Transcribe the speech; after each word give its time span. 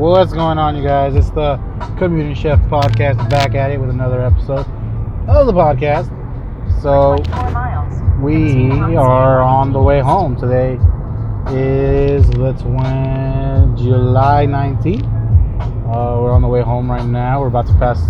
What's 0.00 0.32
going 0.32 0.56
on, 0.56 0.76
you 0.76 0.82
guys? 0.82 1.14
It's 1.14 1.28
the 1.28 1.60
Commuting 1.98 2.32
Chef 2.34 2.58
Podcast 2.70 3.28
back 3.28 3.54
at 3.54 3.70
it 3.70 3.78
with 3.78 3.90
another 3.90 4.22
episode 4.22 4.66
of 5.28 5.44
the 5.44 5.52
podcast. 5.52 6.08
So, 6.80 7.16
we 8.18 8.96
are 8.96 9.42
on 9.42 9.74
the 9.74 9.82
way 9.82 10.00
home. 10.00 10.36
Today 10.36 10.78
is 11.54 12.26
the 12.30 12.54
20, 12.54 13.82
July 13.82 14.46
19th. 14.46 15.04
Uh, 15.04 16.22
we're 16.22 16.32
on 16.32 16.40
the 16.40 16.48
way 16.48 16.62
home 16.62 16.90
right 16.90 17.04
now. 17.04 17.42
We're 17.42 17.48
about 17.48 17.66
to 17.66 17.74
pass 17.74 18.00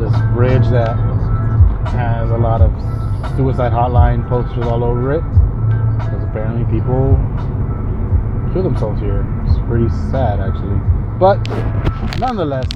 this 0.00 0.12
bridge 0.34 0.68
that 0.70 0.96
has 1.90 2.32
a 2.32 2.36
lot 2.36 2.60
of 2.60 2.72
suicide 3.36 3.70
hotline 3.70 4.28
posters 4.28 4.66
all 4.66 4.82
over 4.82 5.12
it 5.12 5.22
because 5.98 6.24
apparently 6.24 6.64
people 6.64 7.14
kill 8.52 8.64
themselves 8.64 9.00
here. 9.00 9.22
Pretty 9.66 9.88
sad, 10.10 10.40
actually. 10.40 10.80
But 11.18 11.36
nonetheless, 12.18 12.66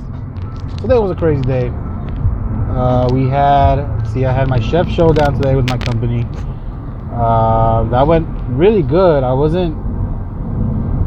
today 0.81 0.99
was 0.99 1.11
a 1.11 1.15
crazy 1.15 1.43
day. 1.43 1.71
Uh, 2.71 3.09
we 3.13 3.29
had, 3.29 4.05
see, 4.07 4.25
I 4.25 4.33
had 4.33 4.49
my 4.49 4.61
chef 4.61 4.89
showdown 4.89 5.35
today 5.35 5.55
with 5.55 5.69
my 5.69 5.79
company. 5.79 6.27
Uh, 7.13 7.85
that 7.91 8.07
went 8.07 8.29
really 8.51 8.83
good. 8.83 9.23
I 9.25 9.33
wasn't, 9.33 9.77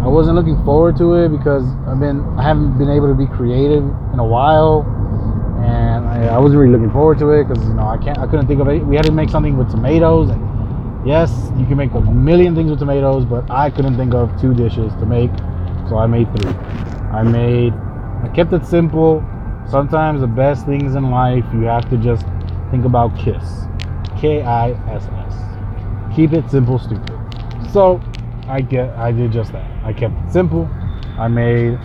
I 0.02 0.08
wasn't 0.08 0.36
looking 0.36 0.64
forward 0.66 0.98
to 0.98 1.14
it 1.16 1.30
because 1.30 1.64
I've 1.88 2.00
been, 2.00 2.22
I 2.38 2.44
haven't 2.44 2.78
been 2.78 2.90
able 2.90 3.08
to 3.08 3.16
be 3.16 3.28
creative 3.28 3.84
in 4.14 4.20
a 4.20 4.26
while, 4.26 4.82
and 5.64 6.06
I, 6.06 6.36
I 6.36 6.38
wasn't 6.38 6.60
really 6.60 6.74
looking 6.74 6.92
forward 6.92 7.20
to 7.20 7.32
it 7.32 7.48
because 7.48 7.64
you 7.68 7.74
know 7.74 7.88
I 7.88 7.98
can't, 7.98 8.18
I 8.18 8.28
couldn't 8.28 8.48
think 8.48 8.60
of 8.62 8.68
it. 8.68 8.86
We 8.86 8.96
had 8.96 9.06
to 9.06 9.12
make 9.12 9.30
something 9.30 9.58
with 9.58 9.70
tomatoes 9.72 10.30
and 10.30 10.52
Yes, 11.04 11.52
you 11.58 11.66
can 11.66 11.78
make 11.78 11.92
a 11.94 12.02
million 12.02 12.54
things 12.54 12.70
with 12.70 12.78
tomatoes, 12.78 13.26
but 13.26 13.50
I 13.50 13.72
couldn't 13.72 13.98
think 13.98 14.14
of 14.14 14.40
two 14.40 14.54
dishes 14.54 14.94
to 15.00 15.06
make, 15.08 15.32
so 15.92 15.98
I 15.98 16.08
made 16.08 16.34
three. 16.38 16.50
I 17.12 17.22
made, 17.22 17.74
I 18.24 18.32
kept 18.34 18.54
it 18.54 18.66
simple. 18.66 19.22
Sometimes 19.70 20.22
the 20.22 20.28
best 20.28 20.66
things 20.66 20.96
in 20.96 21.12
life, 21.12 21.44
you 21.52 21.64
have 21.64 21.90
to 21.90 21.98
just 21.98 22.26
think 22.72 22.86
about 22.86 23.14
KISS. 23.18 23.66
K 24.18 24.42
I 24.42 24.72
S 24.90 25.06
S. 25.28 26.16
Keep 26.16 26.32
it 26.32 26.50
simple, 26.50 26.80
stupid. 26.80 27.12
So, 27.74 28.00
I 28.48 28.62
get, 28.62 28.90
I 28.92 29.12
did 29.12 29.34
just 29.34 29.52
that. 29.52 29.70
I 29.84 29.92
kept 29.92 30.14
it 30.14 30.32
simple. 30.32 30.66
I 31.20 31.28
made, 31.28 31.78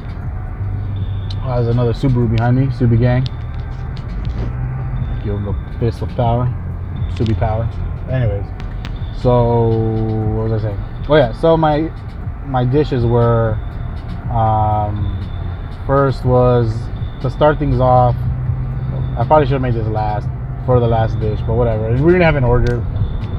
oh, 1.42 1.54
there's 1.56 1.66
another 1.66 1.92
Subaru 1.92 2.30
behind 2.30 2.56
me, 2.58 2.66
Subi 2.66 3.00
Gang. 3.00 3.24
Give 5.24 5.34
a 5.34 5.78
fist 5.80 6.00
of 6.02 6.10
power, 6.10 6.46
Subi 7.16 7.36
power. 7.36 7.68
Anyways, 8.08 8.46
so 9.20 9.66
what 9.66 10.48
was 10.48 10.62
I 10.62 10.68
saying? 10.68 10.80
Oh 11.08 11.16
yeah, 11.16 11.32
so 11.32 11.56
my 11.56 11.90
my 12.46 12.64
dishes 12.64 13.04
were 13.04 13.58
um, 14.30 15.16
first 15.86 16.24
was 16.24 16.74
to 17.22 17.30
start 17.30 17.58
things 17.58 17.80
off. 17.80 18.14
I 19.16 19.24
probably 19.26 19.46
should 19.46 19.54
have 19.54 19.62
made 19.62 19.74
this 19.74 19.86
last 19.86 20.28
for 20.66 20.80
the 20.80 20.86
last 20.86 21.18
dish, 21.20 21.40
but 21.46 21.54
whatever. 21.54 21.90
We 21.90 22.12
didn't 22.12 22.22
have 22.22 22.36
an 22.36 22.44
order. 22.44 22.80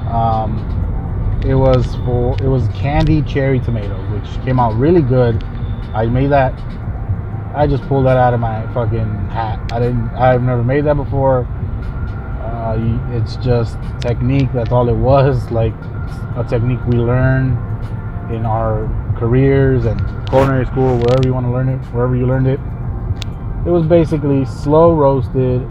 Um, 0.09 1.43
it 1.45 1.53
was 1.53 1.95
for 1.97 2.35
it 2.41 2.47
was 2.47 2.67
candy 2.69 3.21
cherry 3.21 3.59
tomatoes, 3.59 4.09
which 4.11 4.45
came 4.45 4.59
out 4.59 4.73
really 4.75 5.01
good. 5.01 5.43
I 5.93 6.05
made 6.07 6.31
that. 6.31 6.53
I 7.55 7.67
just 7.67 7.83
pulled 7.83 8.05
that 8.05 8.17
out 8.17 8.33
of 8.33 8.39
my 8.39 8.61
fucking 8.73 9.29
hat. 9.29 9.59
I 9.71 9.79
didn't. 9.79 10.09
I've 10.09 10.41
never 10.41 10.63
made 10.63 10.85
that 10.85 10.95
before. 10.95 11.45
Uh, 12.41 12.77
it's 13.11 13.35
just 13.37 13.77
technique. 14.01 14.49
That's 14.53 14.71
all 14.71 14.89
it 14.89 14.95
was. 14.95 15.51
Like 15.51 15.73
a 16.35 16.45
technique 16.47 16.79
we 16.87 16.97
learn 16.97 17.51
in 18.31 18.45
our 18.45 18.87
careers 19.17 19.85
and 19.85 19.99
culinary 20.29 20.65
school, 20.65 20.97
wherever 20.97 21.21
you 21.25 21.33
want 21.33 21.45
to 21.45 21.51
learn 21.51 21.69
it, 21.69 21.77
wherever 21.93 22.15
you 22.15 22.25
learned 22.25 22.47
it. 22.47 22.59
It 23.65 23.69
was 23.69 23.85
basically 23.85 24.45
slow 24.45 24.95
roasted. 24.95 25.67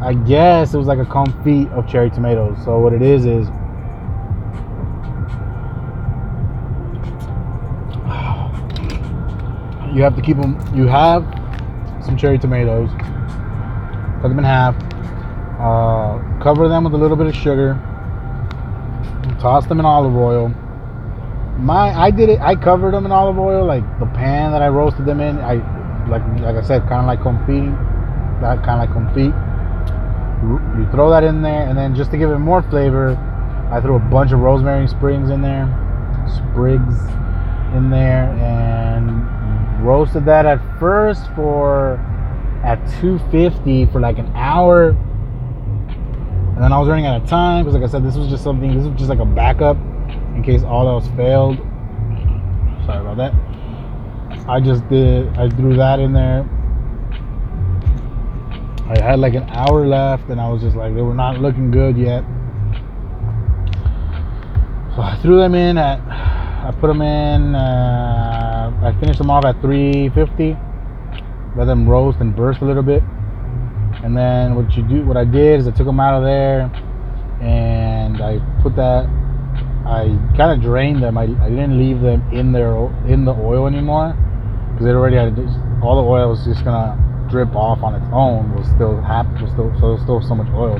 I 0.00 0.14
guess 0.14 0.74
it 0.74 0.78
was 0.78 0.86
like 0.86 0.98
a 0.98 1.04
confit 1.04 1.70
of 1.72 1.88
cherry 1.88 2.10
tomatoes. 2.10 2.56
So 2.64 2.78
what 2.78 2.92
it 2.92 3.02
is 3.02 3.26
is 3.26 3.48
you 9.94 10.02
have 10.02 10.16
to 10.16 10.22
keep 10.22 10.36
them. 10.36 10.58
You 10.74 10.86
have 10.86 11.24
some 12.04 12.16
cherry 12.16 12.38
tomatoes, 12.38 12.90
cut 14.22 14.28
them 14.28 14.38
in 14.38 14.44
half, 14.44 14.74
uh, 15.58 16.42
cover 16.42 16.68
them 16.68 16.84
with 16.84 16.94
a 16.94 16.96
little 16.96 17.16
bit 17.16 17.26
of 17.26 17.34
sugar. 17.34 17.78
Toss 19.40 19.66
them 19.66 19.78
in 19.78 19.84
olive 19.84 20.16
oil. 20.16 20.52
My, 21.58 21.92
I 21.92 22.10
did 22.10 22.28
it. 22.28 22.40
I 22.40 22.54
covered 22.54 22.94
them 22.94 23.04
in 23.04 23.12
olive 23.12 23.38
oil, 23.38 23.64
like 23.66 23.82
the 23.98 24.06
pan 24.06 24.52
that 24.52 24.62
I 24.62 24.68
roasted 24.68 25.06
them 25.06 25.20
in. 25.20 25.38
I, 25.38 25.54
like, 26.08 26.22
like 26.40 26.56
I 26.56 26.62
said, 26.62 26.82
kind 26.82 27.00
of 27.00 27.06
like 27.06 27.20
confit. 27.20 27.74
That 28.40 28.64
kind 28.64 28.80
of 28.80 28.88
like 28.88 28.90
confit. 28.90 29.34
You 30.78 30.88
throw 30.92 31.10
that 31.10 31.24
in 31.24 31.42
there, 31.42 31.66
and 31.66 31.76
then 31.76 31.96
just 31.96 32.12
to 32.12 32.16
give 32.16 32.30
it 32.30 32.38
more 32.38 32.62
flavor, 32.62 33.16
I 33.72 33.80
threw 33.80 33.96
a 33.96 33.98
bunch 33.98 34.30
of 34.30 34.38
rosemary 34.38 34.86
sprigs 34.86 35.30
in 35.30 35.42
there, 35.42 35.66
sprigs 36.28 36.94
in 37.74 37.90
there, 37.90 38.30
and 38.40 39.84
roasted 39.84 40.24
that 40.26 40.46
at 40.46 40.60
first 40.78 41.26
for 41.34 41.96
at 42.62 42.78
250 43.00 43.86
for 43.86 44.00
like 44.00 44.18
an 44.18 44.30
hour 44.34 44.96
and 46.58 46.64
then 46.64 46.72
I 46.72 46.78
was 46.80 46.88
running 46.88 47.06
out 47.06 47.22
of 47.22 47.28
time 47.28 47.64
because, 47.64 47.80
like 47.80 47.88
I 47.88 47.92
said, 47.92 48.04
this 48.04 48.16
was 48.16 48.28
just 48.28 48.42
something. 48.42 48.76
This 48.76 48.84
was 48.84 48.98
just 48.98 49.08
like 49.08 49.20
a 49.20 49.24
backup 49.24 49.76
in 50.38 50.44
case 50.44 50.62
all 50.62 50.88
else 50.88 51.08
failed. 51.16 51.56
Sorry 52.86 53.00
about 53.00 53.16
that. 53.16 53.34
I 54.48 54.60
just 54.60 54.88
did. 54.88 55.36
I 55.36 55.50
threw 55.50 55.76
that 55.76 55.98
in 55.98 56.12
there. 56.12 56.48
I 58.86 59.02
had 59.02 59.18
like 59.18 59.34
an 59.34 59.42
hour 59.50 59.84
left, 59.84 60.30
and 60.30 60.40
I 60.40 60.48
was 60.48 60.62
just 60.62 60.76
like, 60.76 60.94
they 60.94 61.02
were 61.02 61.14
not 61.14 61.40
looking 61.40 61.72
good 61.72 61.98
yet. 61.98 62.22
So 64.94 65.02
I 65.02 65.18
threw 65.20 65.38
them 65.38 65.56
in 65.56 65.76
at. 65.76 65.98
I 66.08 66.70
put 66.80 66.86
them 66.86 67.02
in. 67.02 67.56
Uh, 67.56 68.80
I 68.80 69.00
finished 69.00 69.18
them 69.18 69.30
off 69.30 69.44
at 69.44 69.60
350. 69.60 70.56
Let 71.56 71.64
them 71.64 71.88
roast 71.88 72.20
and 72.20 72.34
burst 72.36 72.60
a 72.60 72.64
little 72.64 72.84
bit 72.84 73.02
and 74.04 74.16
then 74.16 74.54
what 74.54 74.76
you 74.76 74.82
do 74.84 75.04
what 75.04 75.16
i 75.16 75.24
did 75.24 75.58
is 75.58 75.66
i 75.66 75.72
took 75.72 75.86
them 75.86 75.98
out 75.98 76.14
of 76.14 76.22
there 76.22 76.70
and 77.42 78.22
i 78.22 78.38
put 78.62 78.76
that 78.76 79.08
i 79.88 80.04
kind 80.36 80.52
of 80.52 80.60
drained 80.60 81.02
them 81.02 81.16
I, 81.16 81.22
I 81.22 81.48
didn't 81.48 81.78
leave 81.78 82.00
them 82.00 82.22
in 82.32 82.52
there 82.52 82.76
in 83.06 83.24
the 83.24 83.32
oil 83.32 83.66
anymore 83.66 84.16
because 84.72 84.86
it 84.86 84.90
already 84.90 85.16
had 85.16 85.38
all 85.82 86.02
the 86.02 86.08
oil 86.08 86.30
was 86.30 86.44
just 86.44 86.64
gonna 86.64 86.96
drip 87.30 87.54
off 87.54 87.82
on 87.82 87.94
its 87.94 88.06
own 88.12 88.54
was 88.54 88.66
still 88.68 89.00
happy 89.00 89.42
was 89.42 89.50
still 89.52 89.72
so 89.80 89.92
was 89.92 90.02
still 90.02 90.22
so 90.22 90.34
much 90.34 90.48
oil 90.54 90.78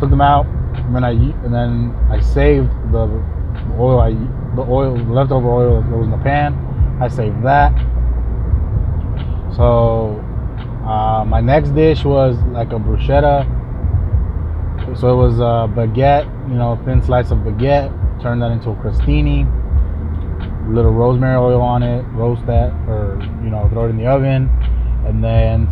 took 0.00 0.10
them 0.10 0.20
out 0.20 0.46
and 0.46 0.94
then 0.94 1.04
i 1.04 1.10
and 1.10 1.52
then 1.52 1.94
i 2.10 2.20
saved 2.20 2.70
the 2.92 3.04
oil 3.78 4.00
i 4.00 4.10
the 4.56 4.62
oil 4.62 4.96
the 4.96 5.12
leftover 5.12 5.48
oil 5.48 5.82
that 5.82 5.96
was 5.96 6.06
in 6.06 6.10
the 6.10 6.24
pan 6.24 6.54
i 7.00 7.08
saved 7.08 7.42
that 7.42 7.72
so 9.56 10.22
uh, 10.86 11.24
my 11.24 11.40
next 11.40 11.70
dish 11.70 12.04
was 12.04 12.36
like 12.52 12.68
a 12.68 12.78
bruschetta. 12.78 13.44
So 14.98 15.12
it 15.12 15.16
was 15.16 15.40
a 15.40 15.66
baguette, 15.74 16.26
you 16.48 16.54
know, 16.54 16.80
thin 16.84 17.02
slice 17.02 17.30
of 17.32 17.38
baguette. 17.38 17.90
Turn 18.26 18.40
that 18.40 18.50
into 18.50 18.70
a 18.70 18.74
crostini. 18.74 19.46
A 20.66 20.68
little 20.68 20.90
rosemary 20.90 21.36
oil 21.36 21.60
on 21.60 21.84
it. 21.84 22.02
Roast 22.10 22.44
that, 22.46 22.72
or 22.88 23.20
you 23.40 23.50
know, 23.50 23.68
throw 23.70 23.86
it 23.86 23.90
in 23.90 23.98
the 23.98 24.08
oven, 24.08 24.50
and 25.06 25.22
then 25.22 25.68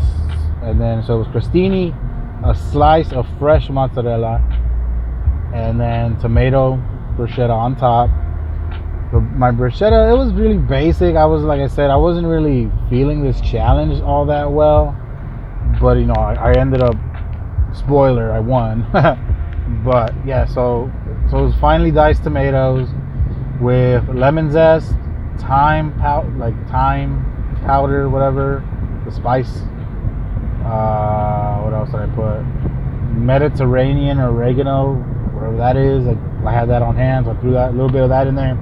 and 0.62 0.80
then 0.80 1.02
so 1.02 1.16
it 1.16 1.18
was 1.18 1.26
crostini, 1.26 1.90
a 2.48 2.54
slice 2.54 3.12
of 3.12 3.26
fresh 3.40 3.68
mozzarella, 3.70 4.38
and 5.52 5.80
then 5.80 6.16
tomato 6.20 6.76
bruschetta 7.16 7.50
on 7.50 7.74
top. 7.74 8.08
my 9.34 9.50
bruschetta, 9.50 10.12
it 10.12 10.16
was 10.16 10.32
really 10.32 10.58
basic. 10.58 11.16
I 11.16 11.24
was 11.24 11.42
like 11.42 11.60
I 11.60 11.66
said, 11.66 11.90
I 11.90 11.96
wasn't 11.96 12.28
really 12.28 12.70
feeling 12.88 13.24
this 13.24 13.40
challenge 13.40 14.00
all 14.00 14.26
that 14.26 14.52
well 14.52 14.96
but 15.80 15.96
you 15.96 16.06
know, 16.06 16.14
I, 16.14 16.34
I 16.34 16.52
ended 16.52 16.82
up 16.82 16.94
spoiler, 17.74 18.30
I 18.30 18.38
won. 18.38 18.86
but 19.84 20.14
yeah, 20.24 20.46
so 20.46 20.90
was 21.40 21.54
finely 21.56 21.90
diced 21.90 22.22
tomatoes 22.22 22.88
with 23.60 24.08
lemon 24.08 24.50
zest, 24.50 24.92
thyme 25.38 25.92
powder, 25.98 26.28
like 26.36 26.54
thyme 26.68 27.24
powder, 27.64 28.08
whatever, 28.08 28.62
the 29.04 29.10
spice. 29.10 29.62
Uh, 30.64 31.60
what 31.60 31.74
else 31.74 31.90
did 31.90 32.00
I 32.00 32.06
put? 32.14 32.42
Mediterranean 33.16 34.18
oregano, 34.18 34.94
whatever 35.32 35.56
that 35.56 35.76
is. 35.76 36.06
I, 36.06 36.16
I 36.46 36.52
had 36.52 36.68
that 36.68 36.82
on 36.82 36.96
hand, 36.96 37.26
so 37.26 37.32
I 37.32 37.36
threw 37.40 37.52
that 37.52 37.70
a 37.70 37.72
little 37.72 37.90
bit 37.90 38.02
of 38.02 38.08
that 38.10 38.26
in 38.26 38.34
there, 38.34 38.58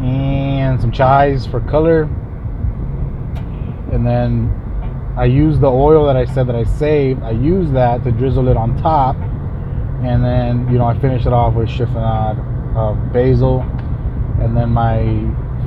and 0.00 0.80
some 0.80 0.92
chives 0.92 1.46
for 1.46 1.60
color, 1.60 2.02
and 3.92 4.06
then 4.06 4.50
I 5.16 5.26
use 5.26 5.58
the 5.58 5.70
oil 5.70 6.06
that 6.06 6.16
I 6.16 6.24
said 6.24 6.48
that 6.48 6.56
I 6.56 6.64
saved. 6.64 7.22
I 7.22 7.30
use 7.30 7.70
that 7.72 8.02
to 8.04 8.10
drizzle 8.10 8.48
it 8.48 8.56
on 8.56 8.76
top, 8.82 9.16
and 10.06 10.24
then 10.24 10.70
you 10.70 10.78
know 10.78 10.86
I 10.86 10.98
finish 10.98 11.26
it 11.26 11.32
off 11.32 11.54
with 11.54 11.68
chiffonade 11.68 12.38
of 12.76 13.12
basil, 13.12 13.62
and 14.40 14.56
then 14.56 14.70
my 14.70 15.00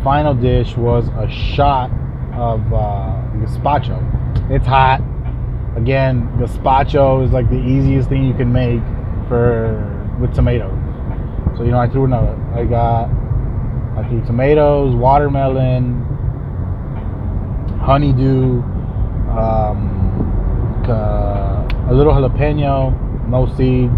final 0.04 0.34
dish 0.34 0.76
was 0.76 1.08
a 1.10 1.30
shot 1.30 1.92
of 2.34 2.62
uh, 2.74 3.22
gazpacho. 3.38 3.98
It's 4.52 4.66
hot. 4.66 5.02
Again, 5.76 6.28
gazpacho 6.40 7.26
is 7.26 7.32
like 7.32 7.50
the 7.50 7.60
easiest 7.60 8.10
thing 8.10 8.24
you 8.24 8.34
can 8.34 8.52
make 8.52 8.82
for 9.28 10.18
with 10.20 10.34
tomatoes. 10.34 10.78
So 11.58 11.64
you 11.64 11.72
know, 11.72 11.80
I 11.80 11.90
threw 11.90 12.06
another. 12.06 12.36
I 12.54 12.66
got 12.66 13.10
I 13.98 14.08
threw 14.08 14.24
tomatoes, 14.26 14.96
watermelon, 14.96 16.04
honeydew, 17.82 18.62
um, 19.32 19.98
a 20.88 21.94
little 21.94 22.14
jalapeno, 22.14 23.28
no 23.28 23.48
seeds, 23.56 23.94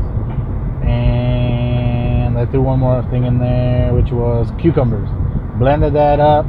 and 0.89 2.37
I 2.37 2.45
threw 2.45 2.61
one 2.61 2.79
more 2.79 3.03
thing 3.09 3.25
in 3.25 3.39
there, 3.39 3.93
which 3.93 4.11
was 4.11 4.51
cucumbers. 4.59 5.09
Blended 5.57 5.93
that 5.93 6.19
up, 6.19 6.45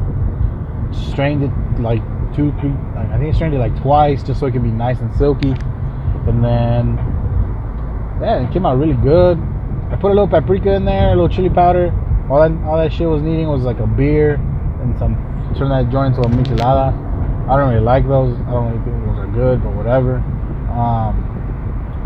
strained 0.93 1.43
it 1.45 1.81
like 1.81 2.03
two, 2.35 2.53
three. 2.61 2.73
I 2.97 3.19
think 3.19 3.35
I 3.35 3.37
strained 3.37 3.55
it 3.55 3.59
like 3.59 3.77
twice, 3.83 4.23
just 4.23 4.41
so 4.41 4.47
it 4.47 4.53
can 4.53 4.63
be 4.63 4.71
nice 4.71 5.01
and 5.01 5.15
silky. 5.17 5.55
And 6.27 6.45
then, 6.45 6.97
yeah, 8.21 8.47
it 8.47 8.53
came 8.53 8.67
out 8.67 8.79
really 8.79 8.95
good. 8.95 9.39
I 9.91 9.97
put 9.97 10.13
a 10.13 10.15
little 10.15 10.29
paprika 10.29 10.73
in 10.73 10.85
there, 10.85 11.09
a 11.09 11.11
little 11.11 11.29
chili 11.29 11.51
powder. 11.51 11.93
All 12.31 12.41
that, 12.41 12.53
all 12.65 12.77
that 12.77 12.93
shit 12.93 13.09
was 13.09 13.23
needing 13.23 13.49
was 13.49 13.63
like 13.63 13.81
a 13.81 13.87
beer 13.87 14.35
and 14.81 14.97
some. 14.99 15.17
Turn 15.59 15.69
that 15.71 15.91
joint 15.91 16.15
into 16.15 16.29
a 16.29 16.31
michelada. 16.31 16.95
I 17.49 17.57
don't 17.57 17.71
really 17.71 17.85
like 17.85 18.07
those. 18.07 18.39
I 18.47 18.53
don't 18.53 18.71
really 18.71 18.85
think 18.85 19.05
those 19.05 19.19
are 19.19 19.27
good, 19.27 19.65
but 19.65 19.75
whatever. 19.75 20.17
Um, 20.71 21.27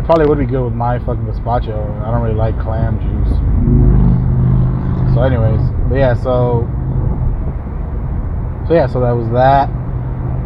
probably 0.05 0.27
would 0.27 0.39
be 0.39 0.45
good 0.45 0.63
with 0.63 0.73
my 0.73 0.99
fucking 0.99 1.25
gazpacho. 1.25 2.01
I 2.01 2.11
don't 2.11 2.21
really 2.21 2.35
like 2.35 2.59
clam 2.59 2.99
juice. 2.99 3.33
So, 5.15 5.23
anyways, 5.23 5.61
but 5.89 5.95
yeah, 5.95 6.13
so 6.13 6.67
so 8.67 8.73
yeah, 8.73 8.87
so 8.87 8.99
that 9.01 9.11
was 9.11 9.29
that. 9.31 9.69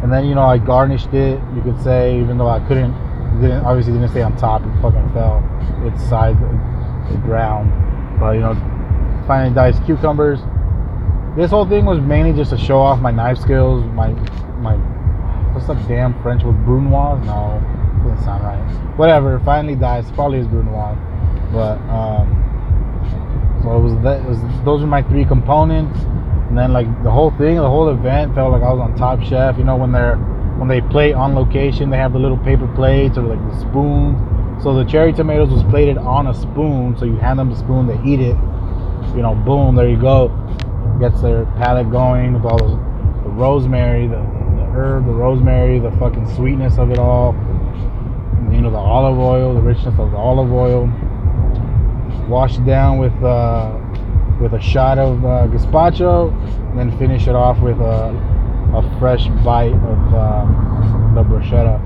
And 0.03 0.11
then 0.11 0.25
you 0.25 0.35
know 0.35 0.43
I 0.43 0.57
garnished 0.57 1.13
it. 1.13 1.39
You 1.55 1.61
could 1.61 1.81
say, 1.81 2.19
even 2.19 2.37
though 2.37 2.49
I 2.49 2.59
couldn't, 2.67 2.93
didn't 3.41 3.63
obviously 3.65 3.93
didn't 3.93 4.09
stay 4.09 4.21
on 4.21 4.35
top. 4.37 4.61
It 4.61 4.81
fucking 4.81 5.11
fell. 5.13 5.43
Its 5.83 6.03
side, 6.07 6.37
the 6.39 7.17
ground. 7.23 7.71
But 8.19 8.31
you 8.31 8.41
know, 8.41 8.55
finally 9.27 9.53
diced 9.53 9.83
cucumbers. 9.85 10.39
This 11.37 11.51
whole 11.51 11.65
thing 11.65 11.85
was 11.85 11.99
mainly 11.99 12.33
just 12.33 12.51
to 12.51 12.57
show 12.57 12.79
off 12.79 12.99
my 12.99 13.11
knife 13.11 13.37
skills. 13.37 13.83
My 13.93 14.11
my 14.59 14.75
what's 15.53 15.67
that 15.67 15.87
damn 15.87 16.19
French 16.21 16.43
with 16.43 16.55
brunoise? 16.65 17.25
No, 17.25 17.63
Whatever. 18.99 19.39
Finally 19.45 19.75
dies. 19.75 20.11
Probably 20.11 20.39
is 20.39 20.47
brunoise. 20.47 20.97
But 21.51 21.79
um, 21.89 22.27
so 23.63 23.77
it 23.77 23.79
was 23.79 23.93
that. 24.03 24.27
Was 24.27 24.39
those 24.65 24.83
are 24.83 24.87
my 24.87 25.01
three 25.03 25.25
components. 25.25 25.99
And 26.49 26.57
then 26.57 26.73
like 26.73 26.87
the 27.03 27.11
whole 27.11 27.31
thing, 27.31 27.55
the 27.55 27.69
whole 27.69 27.89
event 27.89 28.35
felt 28.35 28.51
like 28.51 28.63
I 28.63 28.73
was 28.73 28.79
on 28.79 28.97
Top 28.97 29.21
Chef. 29.23 29.57
You 29.57 29.63
know 29.63 29.77
when 29.77 29.91
they're 29.91 30.17
when 30.57 30.67
they 30.67 30.81
plate 30.81 31.13
on 31.13 31.33
location, 31.35 31.89
they 31.89 31.97
have 31.97 32.11
the 32.11 32.19
little 32.19 32.37
paper 32.37 32.67
plates 32.75 33.17
or 33.17 33.21
like 33.21 33.39
the 33.51 33.59
spoon. 33.59 34.59
So 34.61 34.75
the 34.75 34.83
cherry 34.83 35.13
tomatoes 35.13 35.49
was 35.49 35.63
plated 35.63 35.97
on 35.97 36.27
a 36.27 36.33
spoon. 36.33 36.97
So 36.97 37.05
you 37.05 37.15
hand 37.15 37.39
them 37.39 37.49
the 37.49 37.55
spoon, 37.55 37.87
they 37.87 37.99
eat 38.03 38.19
it. 38.19 38.35
You 39.15 39.21
know, 39.21 39.33
boom, 39.45 39.75
there 39.75 39.87
you 39.87 39.99
go. 39.99 40.27
Gets 40.99 41.21
their 41.21 41.45
palate 41.57 41.89
going 41.89 42.33
with 42.33 42.43
all 42.43 42.57
the, 42.57 42.75
the 43.23 43.29
rosemary, 43.29 44.07
the, 44.07 44.17
the 44.17 44.67
herb, 44.75 45.05
the 45.05 45.13
rosemary, 45.13 45.79
the 45.79 45.91
fucking 45.91 46.27
sweetness 46.35 46.77
of 46.77 46.91
it 46.91 46.99
all. 46.99 47.33
You 48.59 48.63
know, 48.63 48.71
the 48.71 48.77
olive 48.77 49.17
oil, 49.17 49.53
the 49.53 49.61
richness 49.61 49.97
of 49.97 50.11
the 50.11 50.17
olive 50.17 50.51
oil. 50.51 50.87
Wash 52.27 52.57
it 52.57 52.65
down 52.65 52.97
with 52.97 53.13
uh, 53.23 53.71
with 54.41 54.51
a 54.51 54.59
shot 54.59 54.99
of 54.99 55.23
uh, 55.23 55.47
gazpacho, 55.47 56.33
and 56.69 56.77
then 56.77 56.91
finish 56.99 57.29
it 57.29 57.35
off 57.35 57.57
with 57.61 57.79
a, 57.79 58.11
a 58.75 58.99
fresh 58.99 59.27
bite 59.45 59.71
of 59.71 60.13
um, 60.13 61.13
the 61.15 61.23
bruschetta, 61.23 61.79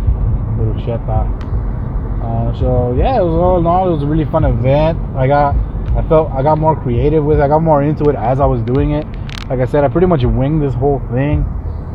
bruschetta. 0.58 2.24
Uh, 2.24 2.60
so 2.60 2.96
yeah, 2.98 3.20
it 3.20 3.24
was 3.24 3.36
all 3.36 3.60
in 3.60 3.68
all, 3.68 3.90
it 3.90 3.92
was 3.92 4.02
a 4.02 4.08
really 4.08 4.26
fun 4.26 4.44
event. 4.44 4.98
I 5.16 5.28
got, 5.28 5.56
I 5.96 6.02
felt, 6.10 6.32
I 6.32 6.42
got 6.42 6.58
more 6.58 6.76
creative 6.76 7.24
with 7.24 7.38
it. 7.38 7.44
I 7.44 7.48
got 7.50 7.62
more 7.62 7.84
into 7.84 8.10
it 8.10 8.16
as 8.16 8.40
I 8.40 8.48
was 8.48 8.64
doing 8.64 8.94
it. 8.94 9.06
Like 9.48 9.60
I 9.60 9.66
said, 9.66 9.84
I 9.84 9.90
pretty 9.90 10.08
much 10.08 10.24
winged 10.24 10.60
this 10.60 10.74
whole 10.74 11.04
thing. 11.12 11.46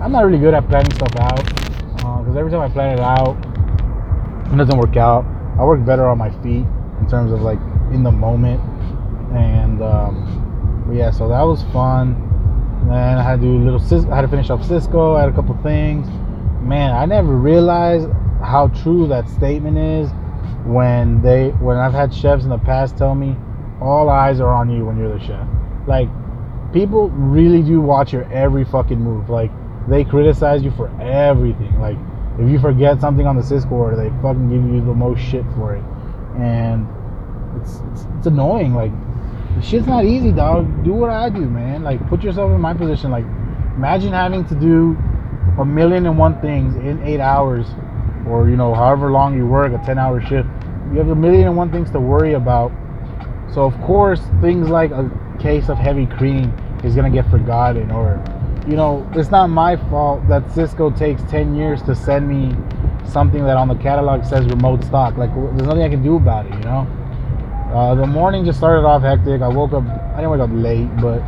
I'm 0.01 0.13
not 0.13 0.25
really 0.25 0.39
good 0.39 0.55
at 0.55 0.69
planning 0.69 0.93
stuff 0.93 1.17
out 1.17 1.45
because 1.45 2.37
uh, 2.37 2.39
every 2.39 2.53
time 2.53 2.61
I 2.61 2.69
plan 2.69 2.95
it 2.95 3.01
out, 3.01 3.48
it 4.53 4.57
doesn't 4.57 4.79
work 4.79 4.97
out. 4.97 5.25
I 5.59 5.65
work 5.65 5.85
better 5.85 6.09
on 6.09 6.19
my 6.19 6.31
feet 6.43 6.65
in 7.01 7.07
terms 7.09 7.33
of 7.33 7.43
like 7.43 7.59
in 7.93 8.03
the 8.03 8.11
moment, 8.11 8.61
and 9.35 9.83
um, 9.83 10.91
yeah, 10.93 11.11
so 11.11 11.29
that 11.29 11.43
was 11.43 11.63
fun. 11.73 12.25
Then 12.87 13.19
I 13.19 13.23
had 13.23 13.41
to 13.41 13.47
do 13.47 13.57
a 13.57 13.63
little. 13.71 14.13
I 14.13 14.17
had 14.17 14.23
to 14.23 14.29
finish 14.29 14.51
up 14.51 14.61
Sysco. 14.61 15.17
I 15.17 15.21
had 15.21 15.29
a 15.29 15.35
couple 15.35 15.57
things. 15.63 16.09
Man, 16.63 16.95
I 16.95 17.05
never 17.07 17.37
realized 17.37 18.09
how 18.43 18.69
true 18.69 19.07
that 19.09 19.29
statement 19.29 19.79
is 19.79 20.11
when 20.65 21.21
they 21.23 21.49
when 21.61 21.77
I've 21.77 21.93
had 21.93 22.15
chefs 22.15 22.45
in 22.45 22.51
the 22.51 22.59
past 22.59 22.97
tell 22.97 23.15
me 23.15 23.37
all 23.81 24.09
eyes 24.09 24.41
are 24.41 24.53
on 24.53 24.71
you 24.71 24.85
when 24.85 24.99
you're 24.99 25.19
the 25.19 25.25
chef. 25.25 25.47
Like 25.87 26.09
people 26.73 27.09
really 27.11 27.63
do 27.63 27.81
watch 27.81 28.13
your 28.13 28.31
every 28.33 28.65
fucking 28.65 29.01
move. 29.01 29.31
Like 29.31 29.51
they 29.89 30.05
criticize 30.05 30.63
you 30.63 30.71
for 30.73 30.89
everything. 31.01 31.81
Like 31.81 31.97
if 32.39 32.49
you 32.49 32.59
forget 32.61 33.01
something 33.01 33.27
on 33.27 33.37
the 33.37 33.43
Sysco 33.43 33.73
order, 33.73 33.97
they 33.97 34.11
fucking 34.23 34.49
give 34.49 34.63
you 34.63 34.81
the 34.81 34.95
most 34.95 35.21
shit 35.21 35.45
for 35.57 35.75
it. 35.75 35.85
And 36.39 36.87
it's 37.61 37.81
it's, 37.91 38.07
it's 38.17 38.27
annoying. 38.27 38.75
Like 38.75 38.93
shit's 39.63 39.87
not 39.87 40.05
easy, 40.05 40.33
dog. 40.33 40.85
Do 40.85 40.93
what 40.93 41.11
I 41.11 41.31
do, 41.31 41.41
man. 41.41 41.83
Like 41.83 42.07
put 42.09 42.23
yourself 42.23 42.53
in 42.53 42.61
my 42.61 42.75
position. 42.75 43.11
Like 43.11 43.25
imagine 43.77 44.13
having 44.13 44.45
to 44.47 44.55
do 44.55 44.97
a 45.59 45.65
million 45.65 46.07
and 46.07 46.17
one 46.17 46.41
things 46.41 46.77
in 46.77 47.03
eight 47.03 47.21
hours 47.21 47.67
or 48.29 48.49
you 48.49 48.57
know 48.57 48.75
however 48.75 49.11
long 49.11 49.37
you 49.37 49.47
work 49.47 49.73
a 49.73 49.85
10 49.85 49.99
hour 49.99 50.21
shift 50.21 50.49
you 50.93 50.99
have 50.99 51.09
a 51.09 51.15
million 51.15 51.49
and 51.49 51.57
one 51.57 51.71
things 51.71 51.91
to 51.91 51.99
worry 51.99 52.35
about 52.35 52.71
so 53.53 53.63
of 53.63 53.79
course 53.81 54.21
things 54.41 54.69
like 54.69 54.91
a 54.91 55.11
case 55.41 55.69
of 55.69 55.79
heavy 55.79 56.07
cream 56.07 56.53
is 56.85 56.95
to 56.95 57.11
get 57.11 57.29
forgotten 57.31 57.91
or 57.91 58.23
you 58.69 58.77
know 58.77 59.09
it's 59.15 59.31
not 59.31 59.49
my 59.49 59.77
fault 59.89 60.27
that 60.29 60.45
sysco 60.49 60.97
takes 60.97 61.23
10 61.31 61.55
years 61.55 61.83
to 61.83 61.95
send 61.95 62.29
me 62.29 62.55
something 63.09 63.43
that 63.45 63.57
on 63.57 63.69
the 63.69 63.75
catalog 63.77 64.23
says 64.25 64.45
remote 64.47 64.85
stock. 64.85 65.17
Like 65.17 65.35
there's 65.35 65.67
nothing 65.67 65.83
i 65.83 65.89
can 65.89 66.03
do 66.03 66.17
about 66.17 66.47
it 66.47 66.53
you 66.53 66.61
know? 66.61 66.87
Uh, 67.75 67.95
the 67.95 68.07
morning 68.07 68.45
just 68.45 68.59
started 68.59 68.87
off 68.87 69.03
hectic. 69.03 69.41
I 69.41 69.49
woke 69.49 69.73
up 69.73 69.85
i 69.85 70.17
didn't 70.17 70.31
wake 70.31 70.41
up 70.41 70.51
late 70.53 70.89
but 71.01 71.23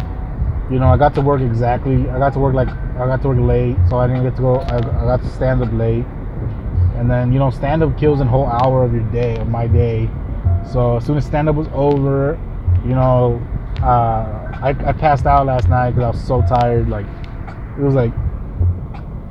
you 0.71 0.79
know 0.79 0.89
i 0.89 0.97
got 0.97 1.15
to 1.15 1.21
work 1.21 1.41
exactly 1.41 2.09
i 2.11 2.19
got 2.19 2.33
to 2.35 2.39
work 2.39 2.55
like 2.55 2.69
i 2.69 3.07
got 3.07 3.23
to 3.23 3.29
work 3.29 3.39
late 3.41 3.77
so 3.89 3.97
i 3.97 4.07
didn't 4.07 4.23
get 4.23 4.37
to 4.37 4.43
go 4.43 4.57
i, 4.57 4.77
I 4.77 4.81
got 4.81 5.23
to 5.23 5.29
stand 5.31 5.63
up 5.63 5.73
late. 5.73 6.05
And 6.97 7.11
then 7.11 7.33
you 7.33 7.39
know 7.39 7.49
stand 7.49 7.83
up 7.83 7.99
kills 7.99 8.21
a 8.21 8.27
whole 8.27 8.47
hour 8.47 8.85
of 8.85 8.93
your 8.93 9.05
day 9.05 9.39
of 9.39 9.49
my 9.49 9.67
day. 9.67 10.11
So 10.71 10.99
as 10.99 11.07
soon 11.07 11.17
as 11.17 11.25
stand 11.25 11.49
up 11.49 11.57
was 11.57 11.69
over 11.73 12.39
you 12.85 12.95
know 12.95 13.41
uh, 13.83 14.59
I, 14.63 14.77
I 14.85 14.93
passed 14.93 15.25
out 15.25 15.47
last 15.47 15.69
night 15.71 15.93
because 15.93 16.05
i 16.05 16.11
was 16.11 16.23
so 16.23 16.43
tired 16.43 16.91
like 16.91 17.07
it 17.81 17.85
was 17.85 17.95
like 17.95 18.13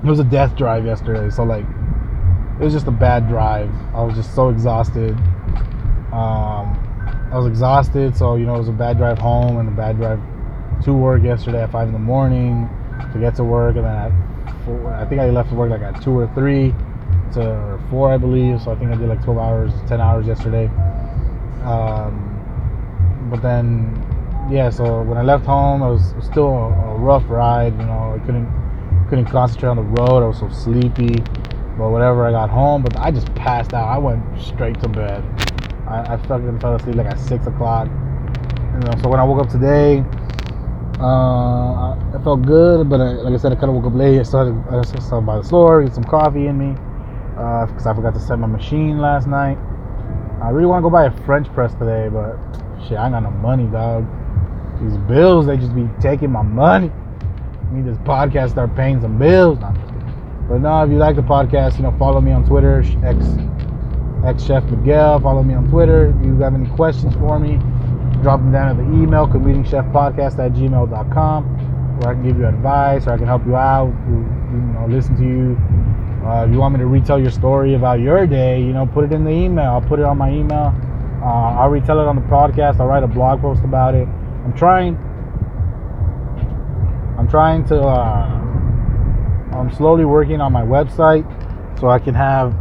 it 0.03 0.07
was 0.07 0.19
a 0.19 0.23
death 0.23 0.55
drive 0.55 0.85
yesterday. 0.85 1.29
So 1.29 1.43
like 1.43 1.65
it 2.59 2.63
was 2.63 2.73
just 2.73 2.87
a 2.87 2.91
bad 2.91 3.27
drive. 3.27 3.71
I 3.93 4.01
was 4.03 4.15
just 4.15 4.33
so 4.33 4.49
exhausted. 4.49 5.11
Um, 6.11 6.75
i 7.31 7.37
was 7.37 7.45
exhausted. 7.45 8.17
So 8.17 8.35
you 8.35 8.45
know 8.45 8.55
it 8.55 8.59
was 8.59 8.69
a 8.69 8.73
bad 8.73 8.97
drive 8.97 9.19
home 9.19 9.57
and 9.57 9.69
a 9.69 9.71
bad 9.71 9.97
drive 9.97 10.19
to 10.83 10.93
work 10.93 11.23
yesterday 11.23 11.61
at 11.63 11.71
five 11.71 11.87
in 11.87 11.93
the 11.93 11.99
morning 11.99 12.69
to 13.13 13.19
get 13.19 13.35
to 13.35 13.43
work. 13.43 13.75
And 13.75 13.85
then 13.85 13.95
at 13.95 14.65
four, 14.65 14.93
i 14.93 15.05
think 15.05 15.21
i 15.21 15.29
left 15.29 15.51
work 15.51 15.69
like 15.69 15.81
at 15.81 16.01
two 16.01 16.11
or 16.11 16.27
three 16.33 16.73
to 17.33 17.79
four, 17.89 18.11
I 18.11 18.17
believe. 18.17 18.61
So 18.61 18.71
I 18.71 18.75
think 18.75 18.91
I 18.91 18.95
did 18.95 19.07
like 19.07 19.23
12 19.23 19.37
hours, 19.37 19.71
10 19.87 20.01
hours 20.01 20.25
yesterday. 20.25 20.65
Um, 21.63 23.27
but 23.29 23.41
then, 23.41 23.93
yeah. 24.51 24.69
So 24.69 25.03
when 25.03 25.17
I 25.17 25.23
left 25.23 25.45
home, 25.45 25.81
it 25.81 25.89
was 25.89 26.13
still 26.21 26.47
a, 26.47 26.69
a, 26.69 26.95
rough 26.97 27.23
ride. 27.27 27.73
You 27.79 27.85
know, 27.85 28.15
I 28.15 28.25
couldn't 28.25 28.47
couldn't 29.09 29.25
concentrate 29.25 29.69
on 29.69 29.77
the 29.77 29.83
road. 29.83 30.23
I 30.23 30.27
was 30.27 30.39
so 30.39 30.49
sleepy. 30.49 31.21
But 31.77 31.91
whatever, 31.91 32.25
I 32.25 32.31
got 32.31 32.49
home. 32.49 32.83
But 32.83 32.97
I 32.99 33.11
just 33.11 33.33
passed 33.35 33.73
out. 33.73 33.87
I 33.87 33.97
went 33.97 34.23
straight 34.39 34.79
to 34.81 34.89
bed. 34.89 35.23
I, 35.87 36.13
I 36.13 36.17
fucking 36.27 36.59
fell 36.59 36.75
asleep 36.75 36.95
like 36.95 37.07
at 37.07 37.19
six 37.19 37.47
o'clock. 37.47 37.87
You 37.87 38.79
know, 38.85 39.01
so 39.01 39.09
when 39.09 39.19
I 39.19 39.23
woke 39.23 39.41
up 39.41 39.49
today, 39.49 40.03
uh, 40.99 41.95
I 41.95 42.21
felt 42.23 42.41
good, 42.41 42.89
but 42.89 42.99
I, 42.99 43.13
like 43.23 43.33
I 43.33 43.37
said, 43.37 43.51
I 43.51 43.55
kind 43.55 43.69
of 43.69 43.75
woke 43.75 43.85
up 43.85 43.95
late. 43.95 44.19
I 44.19 44.23
started, 44.23 44.53
I 44.69 44.81
started 44.81 45.25
by 45.25 45.37
the 45.37 45.43
store, 45.43 45.83
get 45.83 45.93
some 45.95 46.03
coffee 46.03 46.47
in 46.47 46.57
me 46.57 46.73
because 47.39 47.87
uh, 47.87 47.91
I 47.91 47.95
forgot 47.95 48.13
to 48.13 48.19
set 48.19 48.37
my 48.37 48.47
machine 48.47 48.99
last 48.99 49.25
night. 49.25 49.57
I 50.43 50.49
really 50.49 50.67
want 50.67 50.79
to 50.79 50.83
go 50.83 50.89
buy 50.89 51.05
a 51.05 51.25
French 51.25 51.47
press 51.53 51.73
today, 51.75 52.09
but 52.11 52.35
shit, 52.87 52.97
I 52.97 53.05
ain't 53.05 53.13
got 53.13 53.23
no 53.23 53.31
money, 53.31 53.65
dog. 53.65 54.05
These 54.81 54.97
bills, 55.07 55.45
they 55.45 55.57
just 55.57 55.75
be 55.75 55.87
taking 56.01 56.31
my 56.31 56.41
money. 56.41 56.89
I 56.89 57.75
need 57.75 57.85
this 57.85 57.97
podcast 57.99 58.51
start 58.51 58.75
paying 58.75 59.01
some 59.01 59.17
bills. 59.17 59.59
but 59.59 60.59
no, 60.59 60.83
if 60.83 60.89
you 60.89 60.97
like 60.97 61.15
the 61.15 61.21
podcast, 61.21 61.77
you 61.77 61.83
know, 61.83 61.95
follow 61.99 62.21
me 62.21 62.31
on 62.31 62.45
Twitter, 62.45 62.83
X, 63.03 63.25
X 64.25 64.43
Chef 64.43 64.63
Miguel. 64.65 65.19
Follow 65.19 65.43
me 65.43 65.53
on 65.53 65.69
Twitter. 65.69 66.13
If 66.17 66.25
you 66.25 66.35
have 66.39 66.55
any 66.55 66.69
questions 66.69 67.13
for 67.15 67.39
me, 67.39 67.57
drop 68.21 68.39
them 68.39 68.51
down 68.51 68.69
at 68.69 68.77
the 68.77 68.83
email, 68.83 69.27
commutingchefpodcast 69.27 70.39
at 70.39 70.53
gmail.com, 70.53 71.99
where 71.99 72.11
I 72.11 72.13
can 72.13 72.23
give 72.23 72.37
you 72.37 72.47
advice 72.47 73.07
or 73.07 73.11
I 73.11 73.17
can 73.17 73.27
help 73.27 73.45
you 73.45 73.55
out 73.55 73.93
you 74.51 74.57
know, 74.73 74.85
listen 74.89 75.15
to 75.17 75.23
you. 75.23 75.57
Uh, 76.25 76.45
if 76.45 76.51
you 76.51 76.59
want 76.59 76.73
me 76.73 76.79
to 76.79 76.85
retell 76.85 77.19
your 77.19 77.31
story 77.31 77.75
about 77.75 77.99
your 77.99 78.27
day, 78.27 78.59
you 78.59 78.73
know, 78.73 78.85
put 78.85 79.05
it 79.05 79.11
in 79.11 79.23
the 79.23 79.31
email. 79.31 79.71
I'll 79.71 79.81
put 79.81 79.99
it 79.99 80.05
on 80.05 80.17
my 80.17 80.31
email. 80.31 80.73
Uh, 81.21 81.59
I'll 81.59 81.69
retell 81.69 81.99
it 81.99 82.07
on 82.07 82.15
the 82.15 82.21
podcast. 82.23 82.79
I'll 82.79 82.87
write 82.87 83.03
a 83.03 83.07
blog 83.07 83.41
post 83.41 83.63
about 83.63 83.95
it. 83.95 84.07
I'm 84.45 84.53
trying. 84.53 84.95
I'm 87.17 87.27
trying 87.27 87.65
to. 87.67 87.79
Uh, 87.79 88.39
I'm 89.55 89.71
slowly 89.75 90.05
working 90.05 90.39
on 90.41 90.53
my 90.53 90.61
website 90.61 91.25
so 91.79 91.89
I 91.89 91.99
can 91.99 92.13
have 92.13 92.55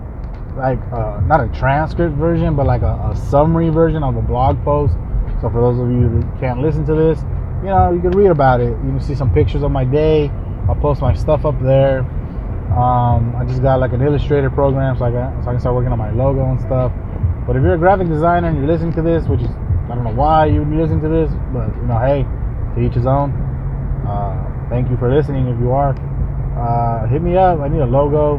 like 0.57 0.81
uh, 0.93 1.21
not 1.25 1.41
a 1.41 1.49
transcript 1.57 2.17
version, 2.17 2.57
but 2.57 2.67
like 2.67 2.83
a, 2.83 3.11
a, 3.13 3.17
summary 3.17 3.69
version 3.69 4.03
of 4.03 4.15
the 4.15 4.21
blog 4.21 4.63
post. 4.65 4.95
So 5.41 5.49
for 5.51 5.61
those 5.61 5.79
of 5.79 5.89
you 5.91 6.09
who 6.09 6.23
can't 6.41 6.61
listen 6.61 6.85
to 6.87 6.95
this, 6.95 7.21
you 7.63 7.71
know, 7.71 7.93
you 7.93 8.01
can 8.01 8.11
read 8.11 8.31
about 8.31 8.61
it. 8.61 8.71
You 8.71 8.91
can 8.91 9.01
see 9.01 9.15
some 9.15 9.33
pictures 9.33 9.63
of 9.63 9.71
my 9.71 9.85
day. 9.85 10.31
I'll 10.69 10.75
post 10.75 11.01
my 11.01 11.15
stuff 11.15 11.45
up 11.47 11.61
there. 11.63 12.01
Um, 12.75 13.35
I 13.37 13.45
just 13.47 13.63
got 13.63 13.81
like 13.81 13.93
an 13.93 14.03
Illustrator 14.03 14.51
program, 14.51 14.99
so 14.99 15.05
I, 15.05 15.11
so 15.11 15.49
I 15.49 15.53
can 15.53 15.61
start 15.61 15.75
working 15.75 15.93
on 15.93 15.99
my 15.99 16.11
logo 16.11 16.45
and 16.51 16.61
stuff. 16.61 16.93
But 17.47 17.57
if 17.57 17.63
you're 17.63 17.75
a 17.75 17.79
graphic 17.79 18.09
designer 18.09 18.49
and 18.49 18.59
you're 18.59 18.67
listening 18.67 18.93
to 18.95 19.03
this, 19.03 19.27
which 19.27 19.41
is 19.41 19.49
I 19.91 19.95
don't 19.95 20.05
know 20.05 20.15
why 20.15 20.47
you 20.47 20.61
would 20.61 20.71
be 20.71 20.77
listening 20.77 21.01
to 21.03 21.09
this, 21.09 21.31
but 21.53 21.75
you 21.77 21.87
know, 21.89 21.99
hey, 21.99 22.23
to 22.77 22.87
each 22.87 22.95
his 22.95 23.07
own. 23.07 23.33
Uh, 24.07 24.69
thank 24.69 24.91
you 24.91 24.97
for 24.97 25.13
listening. 25.13 25.49
If 25.49 25.59
you 25.61 25.73
are, 25.73 25.97
uh, 26.57 27.09
hit 27.09 27.23
me 27.23 27.37
up. 27.37 27.61
I 27.61 27.69
need 27.69 27.81
a 27.81 27.87
logo 27.87 28.39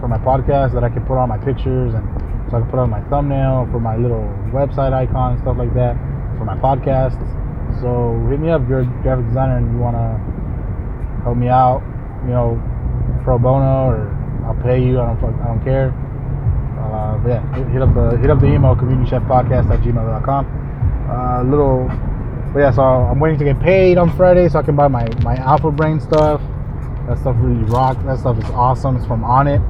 for 0.00 0.08
my 0.08 0.18
podcast 0.18 0.72
that 0.74 0.84
I 0.84 0.88
can 0.88 1.04
put 1.04 1.18
on 1.18 1.28
my 1.28 1.38
pictures 1.38 1.94
and 1.94 2.06
so 2.50 2.56
I 2.56 2.60
can 2.60 2.70
put 2.70 2.78
on 2.78 2.88
my 2.88 3.02
thumbnail 3.10 3.68
for 3.70 3.80
my 3.80 3.96
little 3.96 4.24
website 4.48 4.92
icon 4.92 5.34
and 5.34 5.40
stuff 5.42 5.58
like 5.58 5.74
that 5.74 5.96
for 6.38 6.44
my 6.44 6.56
podcasts. 6.56 7.20
So 7.80 8.16
hit 8.30 8.40
me 8.40 8.48
up 8.48 8.62
if 8.62 8.68
you're 8.68 8.80
a 8.80 9.02
graphic 9.04 9.26
designer 9.28 9.58
and 9.58 9.70
you 9.70 9.78
want 9.78 9.96
to 9.96 10.16
help 11.24 11.36
me 11.36 11.48
out, 11.48 11.84
you 12.24 12.32
know, 12.32 12.56
pro 13.24 13.38
bono 13.38 13.92
or 13.92 14.08
I'll 14.46 14.56
pay 14.62 14.80
you. 14.80 14.98
I 15.00 15.12
don't 15.12 15.20
I 15.40 15.46
don't 15.52 15.62
care. 15.62 15.92
Uh, 16.80 17.18
but 17.18 17.28
yeah, 17.28 17.54
hit, 17.54 17.68
hit, 17.68 17.82
up 17.82 17.92
the 17.92 18.16
hit 18.16 18.30
up 18.30 18.40
the 18.40 18.46
email 18.46 18.74
commutingchefpodcast 18.74 19.68
at 19.68 19.80
gmail.com. 19.84 20.67
Uh, 21.08 21.42
little, 21.42 21.88
but 22.52 22.60
yeah, 22.60 22.70
so 22.70 22.82
I'm 22.82 23.18
waiting 23.18 23.38
to 23.38 23.44
get 23.44 23.58
paid 23.60 23.96
on 23.96 24.14
Friday 24.16 24.48
so 24.48 24.58
I 24.58 24.62
can 24.62 24.76
buy 24.76 24.88
my 24.88 25.08
my 25.22 25.36
Alpha 25.36 25.70
Brain 25.70 26.00
stuff. 26.00 26.40
That 27.08 27.18
stuff 27.18 27.36
really 27.38 27.64
rocks. 27.64 28.02
That 28.04 28.18
stuff 28.18 28.38
is 28.38 28.50
awesome. 28.50 28.96
It's 28.96 29.06
from 29.06 29.22
Onnit. 29.22 29.62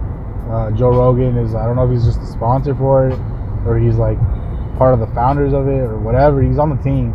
Uh, 0.51 0.71
Joe 0.73 0.91
Rogan 0.91 1.37
is 1.37 1.55
I 1.55 1.67
don't 1.67 1.77
know 1.77 1.85
if 1.85 1.91
he's 1.91 2.05
just 2.05 2.21
a 2.21 2.27
sponsor 2.27 2.75
for 2.75 3.09
it 3.09 3.19
or 3.67 3.79
he's 3.79 3.97
like 3.97 4.19
part 4.79 4.95
of 4.95 5.01
the 5.01 5.07
founders 5.15 5.53
of 5.53 5.69
it 5.69 5.81
or 5.81 5.99
whatever. 5.99 6.43
He's 6.43 6.59
on 6.59 6.71
the 6.71 6.83
team. 6.83 7.13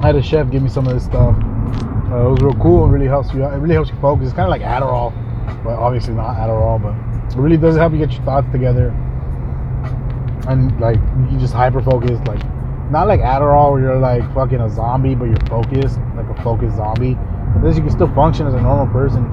I 0.00 0.06
had 0.06 0.16
a 0.16 0.22
chef 0.22 0.50
give 0.50 0.62
me 0.62 0.68
some 0.68 0.86
of 0.86 0.94
this 0.94 1.04
stuff. 1.04 1.34
Uh, 2.10 2.28
it 2.28 2.30
was 2.30 2.40
real 2.40 2.54
cool. 2.54 2.86
It 2.86 2.90
really 2.90 3.08
helps 3.08 3.34
you. 3.34 3.44
It 3.44 3.58
really 3.58 3.74
helps 3.74 3.90
you 3.90 3.96
focus. 4.00 4.28
It's 4.28 4.36
kind 4.36 4.44
of 4.44 4.50
like 4.50 4.62
Adderall, 4.62 5.12
but 5.64 5.74
obviously 5.74 6.14
not 6.14 6.36
Adderall. 6.36 6.80
But 6.80 6.94
it 7.36 7.40
really 7.40 7.56
does 7.56 7.76
help 7.76 7.92
you 7.92 7.98
get 7.98 8.12
your 8.12 8.22
thoughts 8.24 8.50
together 8.52 8.94
and 10.48 10.80
like 10.80 10.98
you 11.30 11.38
just 11.38 11.52
hyper 11.52 11.82
focus. 11.82 12.18
Like 12.26 12.42
not 12.90 13.06
like 13.06 13.20
Adderall 13.20 13.72
where 13.72 13.82
you're 13.82 13.98
like 13.98 14.22
fucking 14.34 14.60
a 14.60 14.70
zombie, 14.70 15.14
but 15.14 15.26
you're 15.26 15.46
focused, 15.46 16.00
like 16.16 16.26
a 16.26 16.42
focused 16.42 16.76
zombie. 16.76 17.14
But 17.54 17.62
this 17.62 17.76
you 17.76 17.82
can 17.82 17.90
still 17.90 18.12
function 18.14 18.46
as 18.46 18.54
a 18.54 18.60
normal 18.60 18.92
person. 18.92 19.26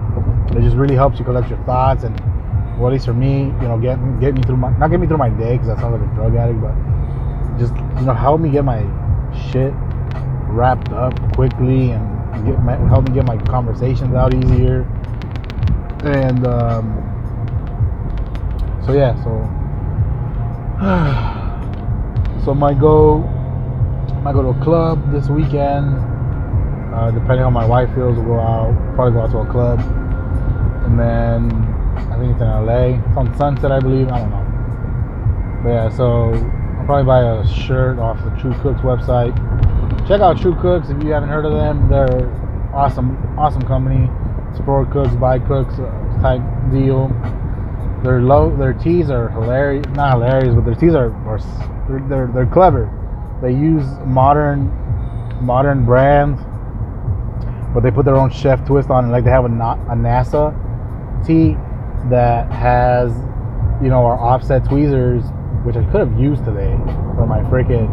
It 0.56 0.62
just 0.62 0.76
really 0.76 0.96
helps 0.96 1.18
you 1.18 1.26
collect 1.26 1.50
your 1.50 1.64
thoughts 1.64 2.04
and, 2.04 2.18
well, 2.78 2.88
at 2.88 2.94
least 2.94 3.06
for 3.06 3.14
me, 3.14 3.46
you 3.62 3.68
know, 3.68 3.80
get 3.80 3.96
get 4.20 4.36
me 4.36 4.42
through 4.44 4.58
my 4.58 4.78
not 4.78 4.92
get 4.92 5.00
me 5.00 5.08
through 5.08 5.18
my 5.18 5.30
day 5.30 5.54
because 5.54 5.68
that 5.68 5.80
sounds 5.80 6.00
like 6.00 6.10
a 6.10 6.14
drug 6.16 6.36
addict, 6.36 6.62
but 6.62 6.76
just 7.58 7.74
you 8.00 8.06
know 8.06 8.14
help 8.14 8.42
me 8.42 8.50
get 8.50 8.66
my 8.66 8.82
shit 9.52 9.74
wrapped 10.48 10.90
up 10.92 11.14
quickly 11.34 11.92
and 11.92 12.46
get 12.46 12.62
my, 12.62 12.76
help 12.88 13.08
me 13.08 13.16
get 13.16 13.26
my 13.26 13.38
conversations 13.38 14.14
out 14.14 14.34
easier. 14.34 14.82
And 16.04 16.46
um, 16.46 17.05
so 18.86 18.94
yeah, 18.94 19.16
so 19.24 19.32
so 22.46 22.54
my 22.54 22.74
go 22.74 23.20
might 24.24 24.34
go 24.34 24.42
to 24.42 24.60
a 24.60 24.64
club 24.64 25.12
this 25.12 25.30
weekend 25.30 26.16
uh, 26.96 27.12
depending 27.12 27.44
on 27.44 27.52
my 27.52 27.66
wife 27.66 27.94
feels, 27.94 28.16
we'll 28.16 28.26
go 28.26 28.40
out, 28.40 28.74
probably 28.96 29.12
go 29.12 29.22
out 29.24 29.32
to 29.32 29.40
a 29.40 29.52
club. 29.52 29.80
And 30.86 30.98
then 30.98 31.52
I 32.10 32.18
think 32.18 32.32
it's 32.32 32.42
in 32.42 32.48
LA. 32.48 33.04
It's 33.04 33.18
on 33.18 33.36
Sunset, 33.38 33.70
I 33.70 33.82
believe. 33.82 34.08
I 34.08 34.20
don't 34.20 34.32
know. 34.32 35.62
But 35.62 35.70
yeah, 35.70 35.90
so 35.90 36.32
I'll 36.32 36.86
probably 36.86 37.04
buy 37.04 37.20
a 37.20 37.46
shirt 37.46 38.00
off 38.00 38.24
the 38.24 38.30
True 38.40 38.54
Cooks 38.62 38.80
website. 38.80 39.36
Check 40.08 40.22
out 40.22 40.40
True 40.40 40.56
Cooks 40.62 40.90
if 40.90 41.04
you 41.04 41.12
haven't 41.12 41.28
heard 41.28 41.44
of 41.44 41.52
them. 41.52 41.90
They're 41.90 42.32
awesome, 42.74 43.18
awesome 43.38 43.64
company. 43.64 44.10
Sport 44.56 44.90
cooks, 44.90 45.14
buy 45.16 45.38
cooks 45.40 45.74
uh, 45.74 45.92
type 46.22 46.42
deal. 46.72 47.12
Their 48.06 48.22
low, 48.22 48.56
their 48.56 48.74
teas 48.74 49.10
are 49.10 49.30
hilarious. 49.30 49.86
Not 49.96 50.14
hilarious, 50.14 50.54
but 50.56 50.64
their 50.64 50.76
teas 50.76 50.96
are, 50.96 51.12
are 51.28 51.40
they're, 51.90 52.08
they're, 52.08 52.32
they're 52.34 52.46
clever. 52.46 52.90
They 53.42 53.52
use 53.52 53.86
modern 54.06 54.72
modern 55.42 55.86
brands 55.86 56.40
but 57.76 57.84
they 57.84 57.92
put 57.92 58.06
their 58.06 58.16
own 58.16 58.32
chef 58.32 58.66
twist 58.66 58.90
on 58.90 59.06
it. 59.06 59.12
Like 59.12 59.26
they 59.26 59.32
have 59.32 59.44
a, 59.44 59.50
a 59.52 59.96
NASA 60.00 60.56
tea 61.28 61.58
that 62.10 62.50
has, 62.50 63.12
you 63.84 63.90
know, 63.90 64.06
our 64.06 64.18
offset 64.18 64.64
tweezers, 64.64 65.26
which 65.68 65.76
I 65.76 65.84
could 65.92 66.00
have 66.08 66.18
used 66.18 66.46
today 66.46 66.72
for 67.20 67.28
my 67.28 67.40
freaking 67.52 67.92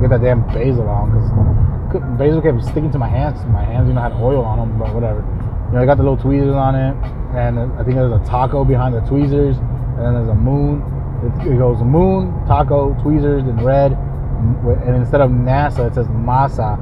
get 0.00 0.10
that 0.10 0.22
damn 0.22 0.46
basil 0.46 0.86
on 0.88 1.10
because 1.10 2.06
basil 2.16 2.40
kept 2.40 2.62
sticking 2.62 2.92
to 2.92 2.98
my 2.98 3.08
hands. 3.08 3.44
My 3.46 3.64
hands, 3.64 3.88
you 3.88 3.94
know, 3.94 4.02
had 4.02 4.12
oil 4.12 4.44
on 4.44 4.58
them, 4.58 4.78
but 4.78 4.94
whatever. 4.94 5.26
You 5.68 5.74
know, 5.74 5.82
I 5.82 5.86
got 5.86 5.96
the 5.96 6.02
little 6.02 6.16
tweezers 6.16 6.54
on 6.54 6.74
it, 6.74 6.94
and 7.36 7.58
I 7.58 7.84
think 7.84 7.96
there's 7.96 8.12
a 8.12 8.24
taco 8.24 8.64
behind 8.64 8.94
the 8.94 9.00
tweezers, 9.00 9.56
and 9.56 9.98
then 9.98 10.14
there's 10.14 10.28
a 10.28 10.34
moon. 10.34 10.80
It, 11.22 11.52
it 11.52 11.58
goes 11.58 11.82
moon, 11.82 12.32
taco, 12.46 12.94
tweezers 13.02 13.42
in 13.42 13.56
red, 13.58 13.92
and 13.92 14.96
instead 14.96 15.20
of 15.20 15.30
NASA, 15.30 15.88
it 15.88 15.94
says 15.94 16.06
masa 16.08 16.78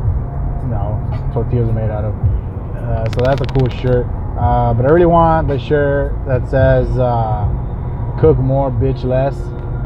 you 0.63 0.69
know 0.69 1.31
tortillas 1.33 1.69
are 1.69 1.73
made 1.73 1.91
out 1.91 2.05
of. 2.05 2.15
Uh, 2.77 3.11
so 3.11 3.21
that's 3.25 3.41
a 3.41 3.47
cool 3.55 3.69
shirt. 3.69 4.07
Uh, 4.39 4.75
but 4.75 4.85
I 4.85 4.91
really 4.91 5.07
want 5.07 5.49
the 5.49 5.59
shirt 5.59 6.13
that 6.27 6.49
says 6.49 6.87
uh, 6.99 7.49
"Cook 8.21 8.39
more, 8.39 8.71
bitch 8.71 9.05
less," 9.05 9.37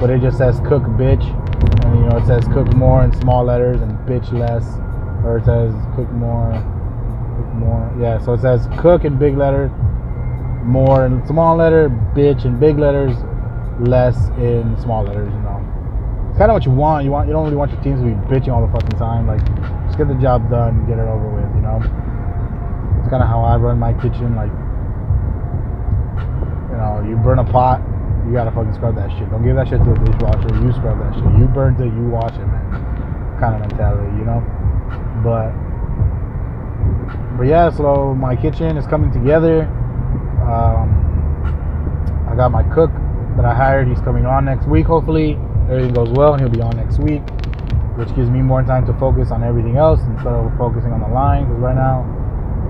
but 0.00 0.10
it 0.10 0.20
just 0.20 0.38
says 0.38 0.58
"Cook 0.60 0.82
bitch," 1.00 1.24
and 1.84 1.98
you 1.98 2.04
know 2.08 2.16
it 2.16 2.26
says 2.26 2.44
"Cook 2.52 2.72
more" 2.74 3.04
in 3.04 3.12
small 3.20 3.44
letters 3.44 3.80
and 3.80 3.92
"bitch 4.08 4.32
less," 4.32 4.64
or 5.24 5.38
it 5.38 5.44
says 5.44 5.72
"Cook 5.96 6.10
more." 6.12 6.52
More. 7.60 7.92
Yeah, 8.00 8.18
so 8.18 8.32
it 8.32 8.40
says 8.40 8.66
"Cook" 8.78 9.04
in 9.04 9.18
big 9.18 9.36
letters, 9.36 9.70
more 10.64 11.04
in 11.04 11.24
small 11.26 11.56
letter, 11.56 11.90
bitch 12.16 12.46
in 12.46 12.58
big 12.58 12.78
letters, 12.78 13.14
less 13.78 14.16
in 14.40 14.76
small 14.80 15.04
letters. 15.04 15.30
You 15.30 15.40
know, 15.44 15.60
it's 16.30 16.38
kind 16.38 16.50
of 16.50 16.54
what 16.54 16.64
you 16.64 16.72
want. 16.72 17.04
You 17.04 17.10
want 17.10 17.28
you 17.28 17.34
don't 17.34 17.44
really 17.44 17.56
want 17.56 17.70
your 17.70 17.82
teams 17.82 18.00
to 18.00 18.06
be 18.06 18.16
bitching 18.32 18.48
all 18.48 18.64
the 18.66 18.72
fucking 18.72 18.98
time. 18.98 19.26
Like 19.26 19.44
just 19.86 19.98
get 19.98 20.08
the 20.08 20.14
job 20.14 20.48
done, 20.48 20.86
get 20.88 20.98
it 20.98 21.04
over 21.04 21.28
with, 21.28 21.52
you 21.54 21.60
know. 21.60 21.84
It's 23.00 23.08
kind 23.12 23.22
of 23.22 23.28
how 23.28 23.44
I 23.44 23.56
run 23.56 23.78
my 23.78 23.92
kitchen. 23.92 24.36
Like, 24.36 24.52
you 26.72 26.76
know, 26.80 27.04
you 27.04 27.16
burn 27.20 27.38
a 27.40 27.44
pot, 27.44 27.84
you 28.24 28.32
gotta 28.32 28.52
fucking 28.52 28.72
scrub 28.72 28.96
that 28.96 29.10
shit. 29.18 29.28
Don't 29.30 29.44
give 29.44 29.56
that 29.56 29.68
shit 29.68 29.84
to 29.84 29.90
the 29.90 30.00
dishwasher. 30.00 30.48
You 30.64 30.72
scrub 30.72 30.96
that 30.96 31.12
shit. 31.12 31.28
You 31.36 31.44
burn 31.44 31.76
it, 31.76 31.92
you 31.92 32.08
wash 32.08 32.32
it, 32.38 32.46
man. 32.48 33.36
Kind 33.36 33.56
of 33.56 33.68
mentality, 33.68 34.16
you 34.16 34.24
know. 34.24 34.40
But, 35.24 35.52
but 37.36 37.44
yeah. 37.44 37.70
So 37.70 38.14
my 38.14 38.36
kitchen 38.36 38.76
is 38.76 38.86
coming 38.86 39.12
together. 39.12 39.62
Um, 40.42 40.96
I 42.30 42.34
got 42.36 42.50
my 42.50 42.62
cook 42.74 42.90
that 43.36 43.44
I 43.44 43.54
hired. 43.54 43.88
He's 43.88 44.00
coming 44.00 44.26
on 44.26 44.44
next 44.44 44.66
week. 44.66 44.86
Hopefully, 44.86 45.38
everything 45.70 45.92
goes 45.92 46.10
well, 46.10 46.34
and 46.34 46.40
he'll 46.40 46.50
be 46.50 46.60
on 46.60 46.76
next 46.76 46.98
week 46.98 47.22
which 48.00 48.08
gives 48.16 48.30
me 48.30 48.40
more 48.40 48.62
time 48.62 48.86
to 48.86 48.94
focus 48.94 49.30
on 49.30 49.44
everything 49.44 49.76
else 49.76 50.00
instead 50.08 50.32
of 50.32 50.48
focusing 50.56 50.90
on 50.90 51.00
the 51.00 51.12
line. 51.12 51.44
Because 51.44 51.60
right 51.60 51.76
now, 51.76 52.00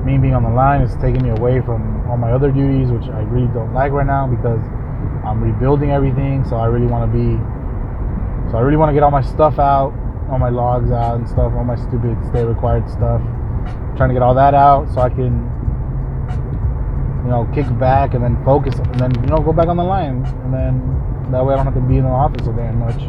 me 0.05 0.19
being 0.19 0.35
on 0.35 0.43
the 0.43 0.51
line 0.51 0.83
is 0.83 0.91
taking 0.97 1.23
me 1.23 1.31
away 1.31 1.61
from 1.61 2.03
all 2.11 2.17
my 2.17 2.33
other 2.33 2.51
duties, 2.51 2.91
which 2.91 3.07
I 3.15 3.23
really 3.31 3.47
don't 3.55 3.73
like 3.73 3.93
right 3.93 4.07
now 4.07 4.27
because 4.27 4.59
I'm 5.23 5.39
rebuilding 5.39 5.93
everything. 5.93 6.45
So 6.45 6.57
I 6.57 6.67
really 6.67 6.91
want 6.91 7.07
to 7.07 7.13
be, 7.15 7.39
so 8.51 8.59
I 8.59 8.61
really 8.61 8.77
want 8.77 8.91
to 8.91 8.95
get 8.95 9.05
all 9.05 9.15
my 9.15 9.23
stuff 9.23 9.61
out, 9.61 9.95
all 10.31 10.39
my 10.39 10.51
logs 10.51 10.91
out 10.91 11.15
and 11.23 11.29
stuff, 11.29 11.55
all 11.55 11.65
my 11.65 11.77
stupid 11.77 12.19
stay 12.27 12.43
required 12.43 12.91
stuff. 12.91 13.23
Trying 13.97 14.11
to 14.11 14.15
get 14.15 14.23
all 14.23 14.35
that 14.35 14.55
out 14.55 14.89
so 14.93 15.01
I 15.01 15.11
can, 15.11 15.45
you 17.25 17.31
know, 17.31 17.49
kick 17.55 17.67
back 17.79 18.15
and 18.15 18.25
then 18.25 18.43
focus 18.45 18.79
and 18.79 18.95
then 18.99 19.15
you 19.23 19.29
know 19.29 19.41
go 19.41 19.53
back 19.53 19.69
on 19.69 19.77
the 19.77 19.85
line 19.85 20.25
and 20.25 20.55
then 20.55 21.31
that 21.31 21.45
way 21.45 21.55
I 21.55 21.57
don't 21.57 21.67
have 21.67 21.75
to 21.75 21.81
be 21.81 21.99
in 21.99 22.05
the 22.05 22.11
office 22.11 22.45
so 22.47 22.53
damn 22.53 22.79
much. 22.79 23.03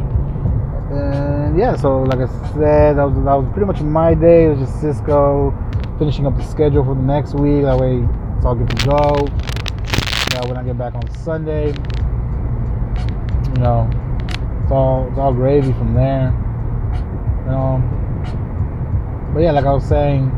And 0.92 1.58
yeah, 1.58 1.74
so 1.76 2.02
like 2.02 2.18
I 2.18 2.26
said, 2.52 2.98
that 2.98 3.04
was 3.04 3.14
that 3.24 3.34
was 3.34 3.48
pretty 3.52 3.66
much 3.66 3.80
my 3.80 4.14
day. 4.14 4.46
It 4.46 4.48
was 4.50 4.58
just 4.58 4.74
Sysco 4.82 5.52
finishing 5.98 6.26
up 6.26 6.36
the 6.36 6.44
schedule 6.44 6.84
for 6.84 6.94
the 6.94 7.02
next 7.02 7.34
week. 7.34 7.62
That 7.62 7.78
way 7.78 8.06
it's 8.36 8.44
all 8.44 8.54
good 8.54 8.68
to 8.68 8.86
go. 8.86 9.26
Yeah, 10.32 10.46
when 10.48 10.56
I 10.56 10.62
get 10.62 10.76
back 10.76 10.94
on 10.94 11.08
Sunday, 11.10 11.68
you 11.68 13.62
know, 13.62 13.88
it's 14.62 14.70
all 14.70 15.08
it's 15.08 15.18
all 15.18 15.32
gravy 15.32 15.72
from 15.72 15.94
there. 15.94 16.32
You 17.44 17.50
know, 17.50 19.30
but 19.32 19.40
yeah, 19.40 19.52
like 19.52 19.64
I 19.64 19.72
was 19.72 19.84
saying, 19.84 20.30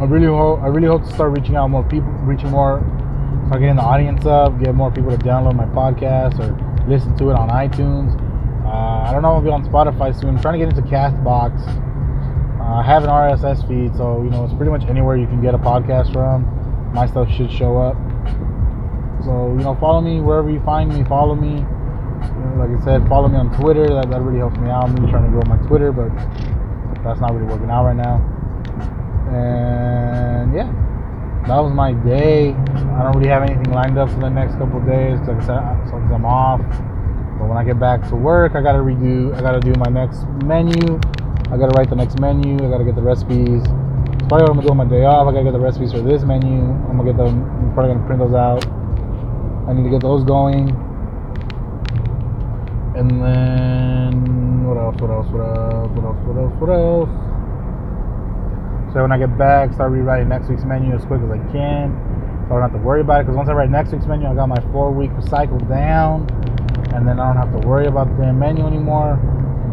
I 0.00 0.06
really 0.06 0.26
hope 0.26 0.60
I 0.60 0.66
really 0.66 0.88
hope 0.88 1.04
to 1.04 1.14
start 1.14 1.38
reaching 1.38 1.54
out 1.54 1.68
more 1.68 1.84
people, 1.84 2.10
reaching 2.26 2.50
more, 2.50 2.82
start 3.46 3.60
getting 3.60 3.76
the 3.76 3.82
audience 3.82 4.26
up, 4.26 4.58
get 4.60 4.74
more 4.74 4.90
people 4.90 5.10
to 5.10 5.18
download 5.18 5.54
my 5.54 5.66
podcast 5.66 6.40
or 6.40 6.50
listen 6.88 7.16
to 7.18 7.30
it 7.30 7.36
on 7.36 7.48
iTunes. 7.48 8.18
Uh, 8.66 9.08
I 9.08 9.12
don't 9.12 9.22
know 9.22 9.38
if 9.38 9.38
I'll 9.38 9.42
be 9.42 9.50
on 9.50 9.64
Spotify 9.64 10.18
soon. 10.18 10.30
I'm 10.30 10.42
trying 10.42 10.58
to 10.58 10.66
get 10.66 10.76
into 10.76 10.82
Castbox. 10.90 11.54
Uh, 12.58 12.80
I 12.80 12.82
have 12.82 13.04
an 13.04 13.10
RSS 13.10 13.68
feed, 13.68 13.94
so 13.96 14.22
you 14.24 14.30
know 14.30 14.44
it's 14.44 14.54
pretty 14.54 14.72
much 14.72 14.82
anywhere 14.90 15.16
you 15.16 15.28
can 15.28 15.40
get 15.40 15.54
a 15.54 15.58
podcast 15.58 16.12
from. 16.12 16.42
My 16.92 17.06
stuff 17.06 17.30
should 17.30 17.52
show 17.52 17.78
up. 17.78 17.94
So 19.22 19.54
you 19.56 19.62
know, 19.62 19.76
follow 19.78 20.00
me 20.00 20.20
wherever 20.20 20.50
you 20.50 20.60
find 20.64 20.92
me. 20.92 21.04
Follow 21.04 21.36
me. 21.36 21.62
You 21.62 22.40
know, 22.42 22.66
like 22.66 22.82
I 22.82 22.84
said, 22.84 23.06
follow 23.08 23.28
me 23.28 23.38
on 23.38 23.54
Twitter. 23.60 23.86
That, 23.86 24.10
that 24.10 24.20
really 24.22 24.38
helps 24.38 24.58
me 24.58 24.70
out. 24.70 24.90
I'm 24.90 24.96
trying 25.08 25.24
to 25.24 25.30
grow 25.30 25.42
my 25.46 25.56
Twitter, 25.68 25.92
but 25.92 26.10
that's 27.04 27.20
not 27.20 27.32
really 27.32 27.46
working 27.46 27.70
out 27.70 27.84
right 27.84 27.96
now. 27.96 28.34
And 29.34 30.54
yeah, 30.54 30.70
that 31.48 31.58
was 31.58 31.72
my 31.72 31.92
day. 31.92 32.54
I 32.94 33.02
don't 33.02 33.16
really 33.16 33.28
have 33.28 33.42
anything 33.42 33.72
lined 33.72 33.98
up 33.98 34.08
for 34.10 34.20
the 34.20 34.30
next 34.30 34.54
couple 34.54 34.78
days. 34.80 35.18
Like 35.26 35.42
I 35.42 35.46
said, 35.46 35.58
I'm 36.14 36.24
off. 36.24 36.60
But 37.38 37.48
when 37.48 37.58
I 37.58 37.64
get 37.64 37.80
back 37.80 38.08
to 38.10 38.16
work, 38.16 38.54
I 38.54 38.62
gotta 38.62 38.78
redo. 38.78 39.34
I 39.34 39.40
gotta 39.40 39.58
do 39.58 39.72
my 39.80 39.90
next 39.90 40.24
menu. 40.44 41.00
I 41.50 41.56
gotta 41.58 41.74
write 41.76 41.90
the 41.90 41.96
next 41.96 42.20
menu. 42.20 42.54
I 42.64 42.70
gotta 42.70 42.84
get 42.84 42.94
the 42.94 43.02
recipes. 43.02 43.62
It's 43.62 44.28
probably 44.28 44.44
what 44.46 44.50
I'm 44.50 44.56
gonna 44.56 44.66
do 44.66 44.70
on 44.70 44.76
my 44.76 44.84
day 44.84 45.04
off. 45.04 45.26
I 45.26 45.32
gotta 45.32 45.44
get 45.44 45.52
the 45.52 45.60
recipes 45.60 45.90
for 45.90 46.00
this 46.00 46.22
menu. 46.22 46.62
I'm 46.62 46.96
gonna 46.96 47.10
get 47.10 47.16
them. 47.16 47.42
I'm 47.42 47.74
probably 47.74 47.94
gonna 47.94 48.06
print 48.06 48.20
those 48.22 48.34
out. 48.34 48.64
I 49.66 49.72
need 49.72 49.82
to 49.82 49.90
get 49.90 50.00
those 50.00 50.22
going. 50.22 50.70
And 52.94 53.10
then 53.10 54.64
what 54.68 54.78
else? 54.78 54.96
What 55.00 55.10
else? 55.10 55.26
What 55.26 55.42
else? 55.42 55.90
What 55.90 56.04
else? 56.06 56.22
What 56.22 56.36
else? 56.38 56.54
What 56.60 56.70
else? 56.70 57.23
So 58.94 59.02
when 59.02 59.10
I 59.10 59.18
get 59.18 59.36
back, 59.36 59.74
start 59.74 59.90
rewriting 59.90 60.28
next 60.28 60.48
week's 60.48 60.62
menu 60.62 60.94
as 60.94 61.04
quick 61.04 61.20
as 61.20 61.28
I 61.28 61.38
can. 61.50 61.90
So 62.46 62.54
I 62.54 62.60
don't 62.60 62.70
have 62.70 62.78
to 62.78 62.78
worry 62.78 63.00
about 63.00 63.20
it. 63.20 63.26
Because 63.26 63.36
once 63.36 63.48
I 63.48 63.52
write 63.52 63.68
next 63.68 63.90
week's 63.90 64.06
menu, 64.06 64.28
I 64.28 64.34
got 64.36 64.46
my 64.48 64.62
four 64.70 64.92
week 64.92 65.10
cycle 65.26 65.58
down. 65.58 66.30
And 66.94 67.02
then 67.02 67.18
I 67.18 67.26
don't 67.26 67.36
have 67.36 67.50
to 67.60 67.66
worry 67.66 67.88
about 67.88 68.06
the 68.06 68.22
damn 68.22 68.38
menu 68.38 68.64
anymore. 68.64 69.18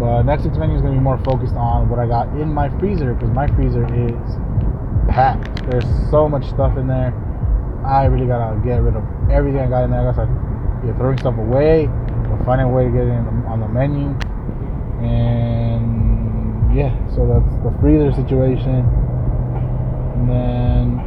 But 0.02 0.24
next 0.24 0.44
week's 0.44 0.58
menu 0.58 0.76
is 0.76 0.82
going 0.82 0.96
to 0.96 1.00
be 1.00 1.04
more 1.04 1.20
focused 1.22 1.54
on 1.54 1.88
what 1.88 2.00
I 2.00 2.08
got 2.08 2.30
in 2.34 2.52
my 2.52 2.70
freezer. 2.80 3.14
Because 3.14 3.30
my 3.30 3.46
freezer 3.54 3.86
is 3.94 4.18
packed. 5.08 5.70
There's 5.70 5.86
so 6.10 6.28
much 6.28 6.50
stuff 6.50 6.76
in 6.78 6.88
there. 6.88 7.14
I 7.86 8.06
really 8.06 8.26
got 8.26 8.42
to 8.42 8.60
get 8.66 8.82
rid 8.82 8.96
of 8.96 9.06
everything 9.30 9.62
I 9.62 9.70
got 9.70 9.84
in 9.86 9.92
there. 9.92 10.02
I 10.02 10.10
got 10.10 10.18
to 10.18 10.26
start 10.26 10.98
throwing 10.98 11.20
stuff 11.20 11.38
away 11.38 11.86
or 11.86 12.42
finding 12.44 12.66
a 12.66 12.74
way 12.74 12.86
to 12.86 12.90
get 12.90 13.06
it 13.06 13.22
on 13.46 13.60
the 13.62 13.70
menu. 13.70 14.18
And 15.06 16.74
yeah, 16.74 16.90
so 17.14 17.30
that's 17.30 17.54
the 17.62 17.70
freezer 17.82 18.10
situation. 18.18 18.82
And 20.22 20.30
then 20.30 21.02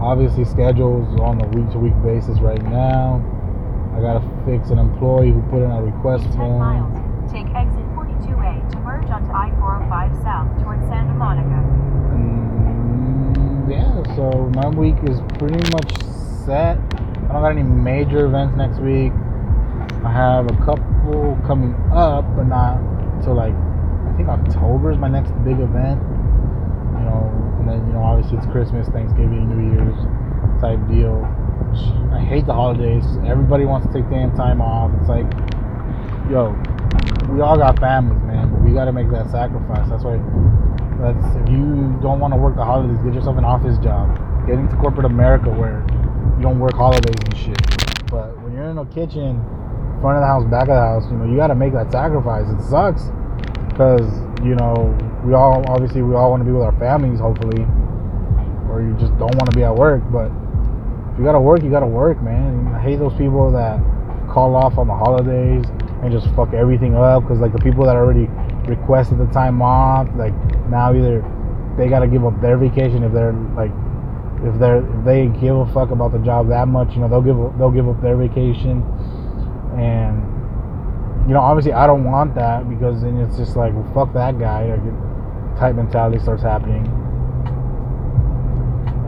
obviously 0.00 0.44
schedules 0.44 1.06
on 1.20 1.40
a 1.40 1.46
week 1.54 1.70
to 1.70 1.78
week 1.78 1.94
basis 2.02 2.40
right 2.40 2.62
now. 2.64 3.22
I 3.94 4.00
gotta 4.00 4.22
fix 4.44 4.70
an 4.70 4.78
employee 4.78 5.30
who 5.30 5.40
put 5.42 5.62
in 5.62 5.70
a 5.70 5.80
request 5.82 6.24
In 6.26 6.30
10 6.32 6.38
form. 6.38 6.58
miles, 6.58 7.30
take 7.30 7.46
exit 7.54 7.84
42A 7.94 8.70
to 8.72 8.78
merge 8.80 9.08
onto 9.10 9.30
I-405 9.30 10.22
south 10.22 10.62
towards 10.62 10.82
Santa 10.88 11.14
Monica. 11.14 11.62
Mm, 12.14 13.70
yeah, 13.70 14.02
so 14.16 14.50
my 14.54 14.68
week 14.68 14.96
is 15.08 15.20
pretty 15.38 15.62
much 15.70 15.90
set. 16.46 16.78
I 17.28 17.32
don't 17.32 17.42
got 17.42 17.50
any 17.52 17.62
major 17.62 18.26
events 18.26 18.56
next 18.56 18.78
week. 18.80 19.12
I 20.04 20.10
have 20.12 20.46
a 20.46 20.56
couple 20.64 21.38
coming 21.46 21.74
up, 21.92 22.24
but 22.36 22.44
not 22.46 22.78
until 23.18 23.34
like 23.34 23.54
think 24.18 24.28
October 24.28 24.90
is 24.90 24.98
my 24.98 25.08
next 25.08 25.30
big 25.46 25.62
event. 25.62 26.02
You 26.98 27.04
know, 27.06 27.30
and 27.62 27.70
then 27.70 27.86
you 27.86 27.94
know 27.94 28.02
obviously 28.02 28.36
it's 28.36 28.50
Christmas, 28.50 28.90
Thanksgiving, 28.90 29.46
New 29.46 29.70
Year's 29.70 29.96
type 30.60 30.82
deal. 30.90 31.22
I 32.10 32.18
hate 32.18 32.46
the 32.46 32.52
holidays. 32.52 33.06
Everybody 33.24 33.64
wants 33.64 33.86
to 33.86 33.92
take 33.92 34.10
damn 34.10 34.34
time 34.34 34.60
off. 34.60 34.90
It's 34.98 35.08
like, 35.08 35.28
yo, 36.26 36.50
we 37.30 37.40
all 37.40 37.56
got 37.56 37.78
families, 37.78 38.18
man, 38.26 38.50
we 38.64 38.72
got 38.72 38.86
to 38.86 38.92
make 38.92 39.10
that 39.10 39.30
sacrifice. 39.30 39.88
That's 39.88 40.02
why. 40.02 40.18
That's 40.98 41.22
if 41.38 41.48
you 41.48 41.94
don't 42.02 42.18
want 42.18 42.34
to 42.34 42.38
work 42.40 42.56
the 42.56 42.64
holidays, 42.64 42.98
get 43.04 43.14
yourself 43.14 43.38
an 43.38 43.44
office 43.44 43.78
job. 43.78 44.18
Get 44.50 44.58
into 44.58 44.74
corporate 44.76 45.06
America 45.06 45.48
where 45.48 45.86
you 46.36 46.42
don't 46.42 46.58
work 46.58 46.74
holidays 46.74 47.14
and 47.22 47.36
shit. 47.36 47.60
But 48.10 48.34
when 48.42 48.52
you're 48.52 48.66
in 48.66 48.78
a 48.78 48.86
kitchen, 48.86 49.38
front 50.00 50.18
of 50.18 50.22
the 50.22 50.26
house, 50.26 50.42
back 50.50 50.66
of 50.66 50.74
the 50.74 50.88
house, 50.90 51.06
you 51.06 51.16
know, 51.16 51.26
you 51.30 51.36
got 51.36 51.48
to 51.48 51.54
make 51.54 51.72
that 51.72 51.92
sacrifice. 51.92 52.50
It 52.50 52.58
sucks 52.66 53.12
because 53.78 54.10
you 54.42 54.56
know 54.56 54.90
we 55.24 55.34
all 55.34 55.62
obviously 55.70 56.02
we 56.02 56.16
all 56.16 56.30
want 56.30 56.40
to 56.40 56.44
be 56.44 56.50
with 56.50 56.62
our 56.62 56.76
families, 56.80 57.20
hopefully, 57.20 57.62
or 58.66 58.82
you 58.82 58.90
just 58.98 59.16
don't 59.22 59.34
want 59.38 59.48
to 59.50 59.56
be 59.56 59.62
at 59.62 59.72
work. 59.74 60.02
But 60.10 60.34
if 61.12 61.18
you 61.18 61.24
gotta 61.24 61.38
work, 61.38 61.62
you 61.62 61.70
gotta 61.70 61.86
work, 61.86 62.20
man. 62.20 62.74
I 62.74 62.82
hate 62.82 62.98
those 62.98 63.14
people 63.14 63.52
that 63.52 63.78
call 64.28 64.56
off 64.56 64.78
on 64.78 64.88
the 64.88 64.94
holidays 64.98 65.64
and 66.02 66.10
just 66.10 66.26
fuck 66.34 66.52
everything 66.54 66.96
up 66.96 67.22
because 67.22 67.38
like 67.38 67.52
the 67.52 67.62
people 67.62 67.84
that 67.86 67.94
already 67.94 68.26
requested 68.66 69.18
the 69.18 69.26
time 69.26 69.62
off, 69.62 70.08
like 70.16 70.34
now 70.66 70.92
either 70.92 71.22
they 71.78 71.88
gotta 71.88 72.08
give 72.08 72.26
up 72.26 72.34
their 72.40 72.58
vacation 72.58 73.04
if 73.04 73.12
they're 73.12 73.32
like 73.54 73.70
if 74.42 74.58
they're 74.58 74.82
if 74.82 75.04
they 75.04 75.28
give 75.38 75.54
a 75.54 75.66
fuck 75.72 75.92
about 75.92 76.10
the 76.10 76.18
job 76.18 76.48
that 76.48 76.66
much, 76.66 76.94
you 76.94 77.00
know, 77.00 77.08
they'll 77.08 77.22
give 77.22 77.38
they'll 77.58 77.70
give 77.70 77.88
up 77.88 78.02
their 78.02 78.16
vacation 78.16 78.82
and 79.78 80.18
you 81.28 81.34
know, 81.34 81.40
obviously 81.40 81.74
I 81.74 81.86
don't 81.86 82.04
want 82.04 82.34
that 82.36 82.68
because 82.70 83.02
then 83.02 83.20
it's 83.20 83.36
just 83.36 83.54
like, 83.54 83.74
well, 83.74 83.84
fuck 83.92 84.14
that 84.14 84.38
guy. 84.38 84.64
Like, 84.64 84.80
type 85.60 85.76
mentality 85.76 86.18
starts 86.18 86.42
happening. 86.42 86.88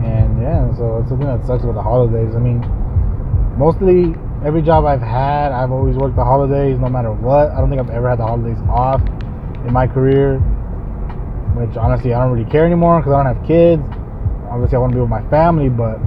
And 0.05 0.39
yeah, 0.39 0.69
so 0.77 0.99
it's 1.01 1.09
something 1.09 1.25
that 1.25 1.43
sucks 1.47 1.63
about 1.63 1.73
the 1.73 1.81
holidays. 1.81 2.35
I 2.35 2.39
mean, 2.39 2.61
mostly 3.57 4.13
every 4.45 4.61
job 4.61 4.85
I've 4.85 5.01
had, 5.01 5.51
I've 5.51 5.71
always 5.71 5.97
worked 5.97 6.15
the 6.15 6.23
holidays 6.23 6.77
no 6.77 6.89
matter 6.89 7.11
what. 7.11 7.49
I 7.49 7.57
don't 7.57 7.69
think 7.69 7.81
I've 7.81 7.89
ever 7.89 8.09
had 8.09 8.19
the 8.19 8.27
holidays 8.27 8.61
off 8.69 9.01
in 9.65 9.73
my 9.73 9.87
career, 9.87 10.37
which 11.57 11.75
honestly 11.75 12.13
I 12.13 12.21
don't 12.23 12.37
really 12.37 12.49
care 12.49 12.65
anymore 12.65 12.99
because 12.99 13.13
I 13.13 13.23
don't 13.23 13.33
have 13.33 13.47
kids. 13.47 13.81
Obviously, 14.45 14.75
I 14.75 14.79
want 14.79 14.91
to 14.93 14.97
be 14.97 15.01
with 15.01 15.09
my 15.09 15.27
family, 15.29 15.69
but 15.69 15.97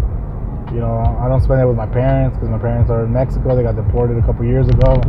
you 0.71 0.79
know, 0.79 1.03
I 1.19 1.27
don't 1.27 1.41
spend 1.41 1.61
it 1.61 1.67
with 1.67 1.77
my 1.77 1.87
parents 1.87 2.37
because 2.37 2.51
my 2.51 2.59
parents 2.59 2.91
are 2.91 3.05
in 3.05 3.13
Mexico. 3.13 3.57
They 3.57 3.63
got 3.63 3.75
deported 3.75 4.19
a 4.19 4.23
couple 4.23 4.45
years 4.45 4.69
ago. 4.69 5.03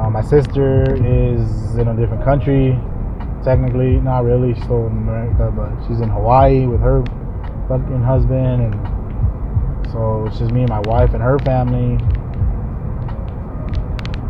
Uh, 0.00 0.08
my 0.08 0.22
sister 0.22 0.96
is 0.96 1.76
in 1.76 1.88
a 1.88 1.94
different 1.94 2.24
country, 2.24 2.72
technically, 3.44 4.00
not 4.00 4.24
really. 4.24 4.54
She's 4.54 4.62
still 4.64 4.86
in 4.86 4.96
America, 4.96 5.52
but 5.52 5.76
she's 5.86 6.00
in 6.00 6.08
Hawaii 6.08 6.64
with 6.64 6.80
her 6.80 7.04
fucking 7.68 8.02
husband, 8.02 8.64
and 8.64 9.92
so 9.92 10.24
it's 10.26 10.38
just 10.38 10.52
me 10.52 10.60
and 10.60 10.70
my 10.70 10.80
wife 10.80 11.12
and 11.12 11.22
her 11.22 11.38
family. 11.40 12.00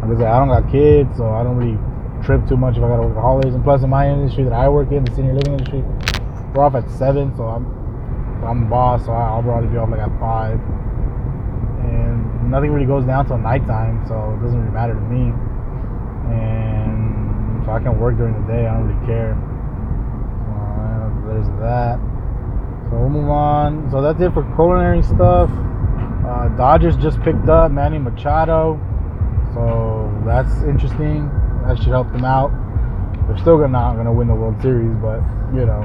Like 0.03 0.11
I 0.11 0.19
said, 0.19 0.27
I 0.27 0.39
don't 0.43 0.49
got 0.49 0.67
kids, 0.73 1.17
so 1.17 1.31
I 1.31 1.45
don't 1.45 1.55
really 1.55 1.79
trip 2.27 2.49
too 2.49 2.57
much 2.57 2.77
if 2.77 2.83
I 2.83 2.89
gotta 2.89 3.03
work 3.03 3.15
the 3.15 3.21
holidays. 3.21 3.55
And 3.55 3.63
plus, 3.63 3.85
in 3.85 3.91
my 3.91 4.11
industry 4.11 4.43
that 4.43 4.53
I 4.53 4.69
work 4.69 4.91
in, 4.91 5.05
the 5.05 5.15
senior 5.15 5.35
living 5.35 5.53
industry, 5.53 5.85
we're 6.53 6.65
off 6.65 6.75
at 6.75 6.91
seven, 6.91 7.31
so 7.37 7.45
I'm 7.45 7.65
I'm 8.43 8.65
the 8.65 8.67
boss, 8.67 9.05
so 9.05 9.13
I'll 9.13 9.41
probably 9.41 9.69
be 9.71 9.77
off 9.77 9.89
like 9.91 10.01
at 10.01 10.19
five. 10.19 10.59
And 11.87 12.51
nothing 12.51 12.73
really 12.73 12.87
goes 12.87 13.05
down 13.05 13.29
till 13.29 13.39
nighttime, 13.39 14.03
so 14.09 14.35
it 14.35 14.43
doesn't 14.43 14.59
really 14.59 14.75
matter 14.75 14.95
to 14.95 15.01
me. 15.07 15.31
And 16.29 17.65
so 17.65 17.73
I 17.73 17.81
can 17.81 17.99
work 17.99 18.17
during 18.17 18.35
the 18.35 18.53
day. 18.53 18.67
I 18.67 18.75
don't 18.75 18.89
really 18.89 19.07
care. 19.07 19.33
Uh, 20.51 21.09
there's 21.27 21.49
that. 21.61 21.99
So 22.91 22.99
we'll 22.99 23.11
move 23.11 23.31
on. 23.31 23.91
So 23.91 24.03
that's 24.03 24.21
it 24.21 24.33
for 24.35 24.43
culinary 24.57 25.03
stuff. 25.03 25.51
Uh, 26.27 26.49
Dodgers 26.57 26.97
just 26.97 27.21
picked 27.23 27.49
up 27.49 27.71
Manny 27.71 27.99
Machado, 27.99 28.79
so 29.55 30.13
that's 30.25 30.63
interesting. 30.63 31.29
That 31.67 31.79
should 31.79 31.89
help 31.89 32.13
them 32.13 32.25
out. 32.25 32.51
They're 33.27 33.39
still 33.39 33.57
gonna, 33.57 33.73
not 33.73 33.95
going 33.95 34.07
to 34.07 34.13
win 34.13 34.29
the 34.29 34.35
World 34.35 34.61
Series, 34.63 34.95
but 35.03 35.23
you 35.55 35.67
know 35.67 35.83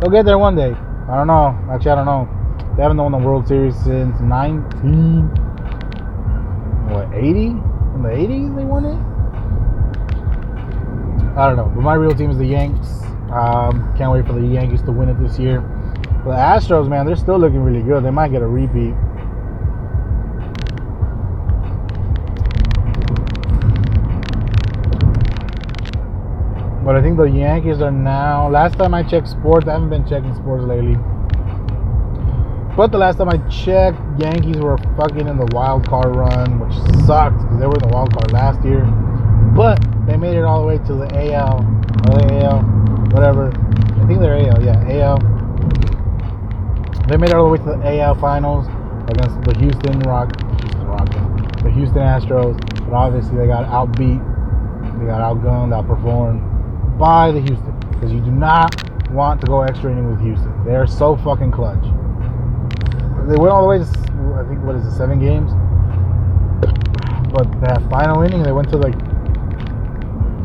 they'll 0.00 0.10
get 0.10 0.24
there 0.24 0.38
one 0.38 0.54
day. 0.54 0.72
I 1.08 1.16
don't 1.16 1.26
know. 1.26 1.56
Actually, 1.70 1.92
I 1.92 1.94
don't 1.96 2.06
know. 2.06 2.28
They 2.76 2.82
haven't 2.82 2.98
won 2.98 3.12
the 3.12 3.18
World 3.18 3.48
Series 3.48 3.76
since 3.76 4.18
19 4.20 5.48
what 6.88 7.12
80? 7.12 7.28
In 7.28 8.02
the 8.02 8.08
80s 8.08 8.56
they 8.56 8.64
won 8.64 8.84
it. 8.86 9.17
I 11.38 11.46
don't 11.46 11.56
know. 11.56 11.70
But 11.72 11.82
my 11.82 11.94
real 11.94 12.10
team 12.10 12.32
is 12.32 12.36
the 12.36 12.44
Yanks. 12.44 12.88
Um, 13.30 13.94
can't 13.96 14.10
wait 14.10 14.26
for 14.26 14.32
the 14.32 14.44
Yankees 14.44 14.82
to 14.82 14.90
win 14.90 15.08
it 15.08 15.22
this 15.22 15.38
year. 15.38 15.60
But 16.24 16.32
the 16.32 16.36
Astros, 16.36 16.88
man, 16.88 17.06
they're 17.06 17.14
still 17.14 17.38
looking 17.38 17.60
really 17.60 17.80
good. 17.80 18.02
They 18.02 18.10
might 18.10 18.32
get 18.32 18.42
a 18.42 18.46
repeat. 18.46 18.92
But 26.84 26.96
I 26.96 27.02
think 27.02 27.18
the 27.18 27.30
Yankees 27.30 27.82
are 27.82 27.92
now. 27.92 28.48
Last 28.50 28.76
time 28.76 28.92
I 28.92 29.04
checked 29.04 29.28
sports, 29.28 29.68
I 29.68 29.74
haven't 29.74 29.90
been 29.90 30.08
checking 30.08 30.34
sports 30.34 30.64
lately. 30.64 30.96
But 32.76 32.90
the 32.90 32.98
last 32.98 33.18
time 33.18 33.28
I 33.28 33.38
checked, 33.48 34.00
Yankees 34.20 34.56
were 34.56 34.76
fucking 34.96 35.28
in 35.28 35.36
the 35.38 35.46
wild 35.52 35.86
card 35.86 36.16
run, 36.16 36.58
which 36.58 36.74
sucked 37.06 37.38
because 37.42 37.60
they 37.60 37.66
were 37.66 37.74
in 37.74 37.88
the 37.88 37.94
wild 37.94 38.12
card 38.12 38.32
last 38.32 38.64
year. 38.64 38.82
But 39.54 39.78
they 40.08 40.16
made 40.16 40.36
it 40.36 40.42
all 40.42 40.62
the 40.62 40.66
way 40.66 40.78
to 40.78 40.94
the 40.94 41.34
AL 41.34 41.60
or 42.08 42.18
the 42.18 42.44
AL, 42.44 42.62
whatever. 43.12 43.52
I 44.00 44.06
think 44.06 44.20
they're 44.20 44.36
AL, 44.36 44.64
yeah, 44.64 45.04
AL. 45.04 45.18
They 47.08 47.16
made 47.18 47.28
it 47.28 47.36
all 47.36 47.44
the 47.44 47.50
way 47.50 47.58
to 47.58 47.64
the 47.64 48.00
AL 48.00 48.14
finals 48.14 48.66
against 49.08 49.40
the 49.42 49.54
Houston 49.58 50.00
Rock, 50.00 50.32
Houston 50.62 50.86
Rockets, 50.86 51.62
the 51.62 51.70
Houston 51.70 52.00
Astros, 52.00 52.58
but 52.86 52.94
obviously 52.94 53.36
they 53.36 53.46
got 53.46 53.66
outbeat, 53.68 54.18
they 54.98 55.06
got 55.06 55.20
outgunned, 55.20 55.76
outperformed 55.76 56.98
by 56.98 57.30
the 57.30 57.40
Houston 57.40 57.78
because 57.90 58.10
you 58.10 58.20
do 58.20 58.30
not 58.30 58.74
want 59.10 59.40
to 59.40 59.46
go 59.46 59.62
extra 59.62 59.92
inning 59.92 60.10
with 60.10 60.20
Houston. 60.22 60.52
They 60.64 60.74
are 60.74 60.86
so 60.86 61.16
fucking 61.18 61.52
clutch. 61.52 61.82
They 63.28 63.36
went 63.36 63.52
all 63.52 63.62
the 63.62 63.68
way 63.68 63.78
to 63.78 63.84
I 63.84 64.48
think 64.48 64.62
what 64.62 64.76
is 64.76 64.86
it, 64.86 64.92
seven 64.92 65.20
games. 65.20 65.52
But 67.32 67.60
that 67.60 67.84
final 67.90 68.22
inning, 68.22 68.42
they 68.42 68.52
went 68.52 68.70
to 68.70 68.76
like 68.76 68.94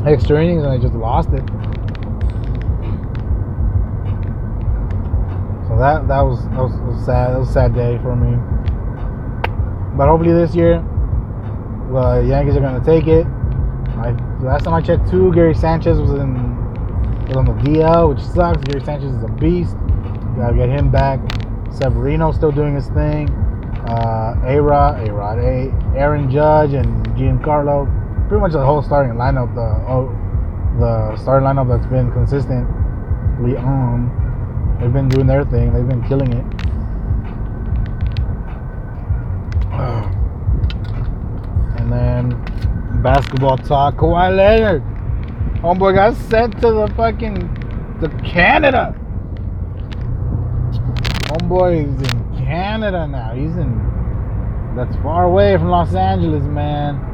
extra 0.05 0.43
innings 0.43 0.63
and 0.63 0.71
I 0.71 0.77
just 0.77 0.93
lost 0.93 1.29
it. 1.29 1.43
So 5.67 5.77
that 5.79 6.07
that 6.07 6.21
was 6.21 6.43
that 6.49 6.59
was, 6.59 6.73
was 6.81 7.05
sad. 7.05 7.33
That 7.33 7.39
was 7.39 7.49
a 7.49 7.53
sad 7.53 7.73
day 7.73 7.97
for 8.03 8.15
me. 8.15 8.37
But 9.97 10.07
hopefully 10.07 10.33
this 10.33 10.55
year, 10.55 10.83
the 11.91 12.25
Yankees 12.27 12.55
are 12.55 12.61
gonna 12.61 12.83
take 12.83 13.07
it. 13.07 13.25
I 13.97 14.11
last 14.41 14.65
time 14.65 14.73
I 14.73 14.81
checked, 14.81 15.09
too, 15.09 15.33
Gary 15.33 15.53
Sanchez 15.53 15.99
was 15.99 16.11
in 16.11 16.53
was 17.27 17.37
on 17.37 17.45
the 17.45 17.53
DL, 17.53 18.09
which 18.09 18.21
sucks. 18.21 18.61
Gary 18.63 18.83
Sanchez 18.83 19.15
is 19.15 19.23
a 19.23 19.27
beast. 19.27 19.75
gotta 20.35 20.55
get 20.55 20.69
him 20.69 20.91
back. 20.91 21.19
Severino 21.71 22.31
still 22.31 22.51
doing 22.51 22.75
his 22.75 22.87
thing. 22.89 23.29
Uh, 23.87 24.39
A 24.45 24.61
Rod, 24.61 25.07
A 25.07 25.13
Rod, 25.13 25.39
Aaron 25.95 26.29
Judge, 26.29 26.73
and 26.73 27.05
Giancarlo. 27.15 28.02
Pretty 28.33 28.41
much 28.41 28.53
the 28.53 28.65
whole 28.65 28.81
starting 28.81 29.13
lineup. 29.13 29.53
The 29.53 29.61
oh, 29.87 30.09
the 30.79 31.15
starting 31.21 31.47
lineup 31.47 31.67
that's 31.69 31.85
been 31.85 32.11
consistently 32.13 33.55
on. 33.57 34.09
They've 34.81 34.91
been 34.91 35.07
doing 35.07 35.27
their 35.27 35.45
thing. 35.45 35.71
They've 35.71 35.87
been 35.87 36.01
killing 36.07 36.33
it. 36.33 36.43
Um. 39.71 40.09
And 41.77 41.91
then 41.93 43.03
basketball 43.03 43.59
talk. 43.59 43.97
Kawhi 43.97 44.35
Leonard. 44.35 44.81
Homeboy 45.61 45.93
got 45.93 46.15
sent 46.15 46.53
to 46.61 46.71
the 46.71 46.91
fucking 46.97 47.37
to 48.01 48.09
Canada. 48.27 48.95
Homeboy 51.29 51.85
is 51.85 52.11
in 52.11 52.45
Canada 52.45 53.05
now. 53.05 53.35
He's 53.35 53.55
in 53.57 54.73
that's 54.75 54.95
far 55.03 55.25
away 55.25 55.55
from 55.55 55.67
Los 55.67 55.93
Angeles, 55.93 56.41
man. 56.45 57.12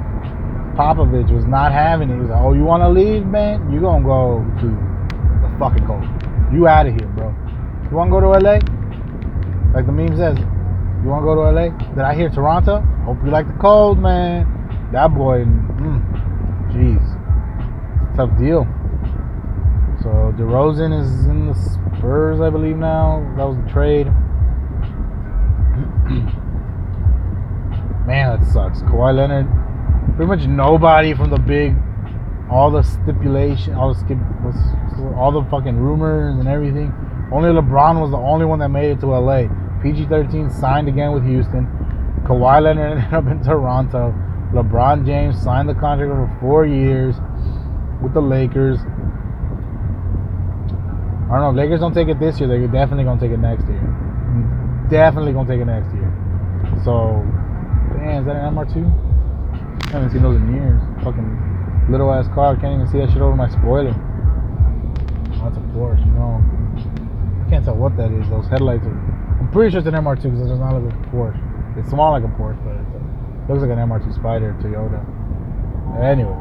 Popovich 0.79 1.29
was 1.29 1.45
not 1.45 1.73
having 1.73 2.09
it. 2.09 2.13
He 2.13 2.21
was 2.21 2.29
like, 2.29 2.41
"Oh, 2.41 2.53
you 2.53 2.63
want 2.63 2.83
to 2.83 2.89
leave, 2.89 3.25
man? 3.25 3.69
You 3.69 3.81
gonna 3.81 4.01
go 4.01 4.39
to 4.61 4.67
the 5.43 5.51
fucking 5.59 5.85
coast? 5.85 6.07
You 6.53 6.69
out 6.69 6.87
of 6.87 6.93
here, 6.93 7.09
bro. 7.09 7.35
You 7.91 7.97
want 7.97 8.07
to 8.07 8.11
go 8.11 8.21
to 8.21 8.39
LA? 8.39 8.59
Like 9.73 9.85
the 9.85 9.91
meme 9.91 10.15
says, 10.15 10.37
you 11.03 11.09
want 11.09 11.23
to 11.23 11.25
go 11.25 11.35
to 11.35 11.51
LA? 11.51 11.69
Did 11.95 11.99
I 11.99 12.15
hear 12.15 12.29
Toronto? 12.29 12.79
Hope 13.03 13.17
you 13.25 13.29
like 13.29 13.47
the 13.47 13.59
cold, 13.59 13.99
man. 13.99 14.47
That 14.93 15.13
boy, 15.13 15.43
mm, 15.43 16.01
jeez, 16.71 17.03
tough 18.15 18.31
deal. 18.39 18.65
So 20.01 20.31
DeRozan 20.39 20.97
is 20.97 21.25
in 21.25 21.47
the 21.47 21.55
Spurs, 21.55 22.39
I 22.39 22.49
believe 22.49 22.77
now. 22.77 23.19
That 23.35 23.43
was 23.43 23.57
the 23.57 23.69
trade. 23.69 24.07
Man, 28.07 28.39
that 28.39 28.47
sucks. 28.47 28.81
Kawhi 28.81 29.13
Leonard, 29.13 29.45
pretty 30.19 30.35
much 30.35 30.45
nobody 30.49 31.13
from 31.13 31.29
the 31.29 31.39
big, 31.39 31.73
all 32.51 32.69
the 32.69 32.83
stipulation, 32.83 33.73
all 33.73 33.93
the 33.93 33.99
skip, 34.01 34.17
all 35.15 35.31
the 35.31 35.49
fucking 35.49 35.77
rumors 35.77 36.37
and 36.37 36.45
everything. 36.45 36.91
Only 37.31 37.47
LeBron 37.51 38.01
was 38.01 38.11
the 38.11 38.17
only 38.17 38.45
one 38.45 38.59
that 38.59 38.67
made 38.67 38.91
it 38.91 38.99
to 38.99 39.07
LA. 39.07 39.47
PG-13 39.81 40.51
signed 40.51 40.89
again 40.89 41.13
with 41.13 41.23
Houston. 41.23 41.67
Kawhi 42.27 42.61
Leonard 42.61 42.97
ended 42.97 43.13
up 43.13 43.27
in 43.27 43.41
Toronto. 43.41 44.13
LeBron 44.51 45.05
James 45.05 45.41
signed 45.41 45.69
the 45.69 45.73
contract 45.73 46.11
for 46.11 46.37
four 46.41 46.65
years 46.65 47.15
with 48.03 48.13
the 48.13 48.19
Lakers. 48.19 48.79
I 51.31 51.39
don't 51.39 51.55
know. 51.55 51.61
Lakers 51.61 51.79
don't 51.79 51.93
take 51.93 52.09
it 52.09 52.19
this 52.19 52.41
year. 52.41 52.49
They're 52.49 52.67
definitely 52.67 53.05
gonna 53.05 53.21
take 53.21 53.31
it 53.31 53.39
next 53.39 53.69
year. 53.69 53.79
Definitely 54.89 55.31
gonna 55.31 55.47
take 55.47 55.61
it 55.61 55.65
next 55.65 55.95
year. 55.95 56.11
So, 56.83 57.23
damn, 57.95 58.19
is 58.19 58.25
that 58.25 58.35
an 58.35 58.53
MR2? 58.53 59.08
I 59.87 59.91
haven't 59.91 60.11
seen 60.11 60.21
those 60.21 60.35
in 60.37 60.53
years. 60.53 60.81
Fucking 61.03 61.87
little 61.89 62.11
ass 62.13 62.27
car. 62.33 62.55
I 62.55 62.59
Can't 62.59 62.75
even 62.75 62.87
see 62.87 62.99
that 62.99 63.09
shit 63.09 63.21
over 63.21 63.35
my 63.35 63.49
spoiler. 63.49 63.95
Oh, 65.39 65.43
that's 65.43 65.57
a 65.57 65.65
Porsche, 65.71 66.05
know. 66.13 66.43
I 67.45 67.49
can't 67.49 67.65
tell 67.65 67.75
what 67.75 67.95
that 67.97 68.11
is. 68.11 68.27
Those 68.29 68.47
headlights 68.47 68.85
are. 68.85 68.99
I'm 69.39 69.49
pretty 69.51 69.71
sure 69.71 69.79
it's 69.79 69.87
an 69.87 69.95
MR2 69.95 70.23
because 70.23 70.41
it 70.41 70.49
does 70.49 70.59
not 70.59 70.75
look 70.75 70.91
like 70.91 70.99
a 70.99 71.09
Porsche. 71.09 71.79
It's 71.79 71.89
small 71.89 72.11
like 72.11 72.23
a 72.23 72.33
Porsche, 72.35 72.59
but 72.63 72.75
it 72.75 73.49
looks 73.49 73.61
like 73.61 73.71
an 73.71 73.79
MR2 73.79 74.13
Spider 74.13 74.53
Toyota. 74.61 75.01
Anyway, 76.03 76.37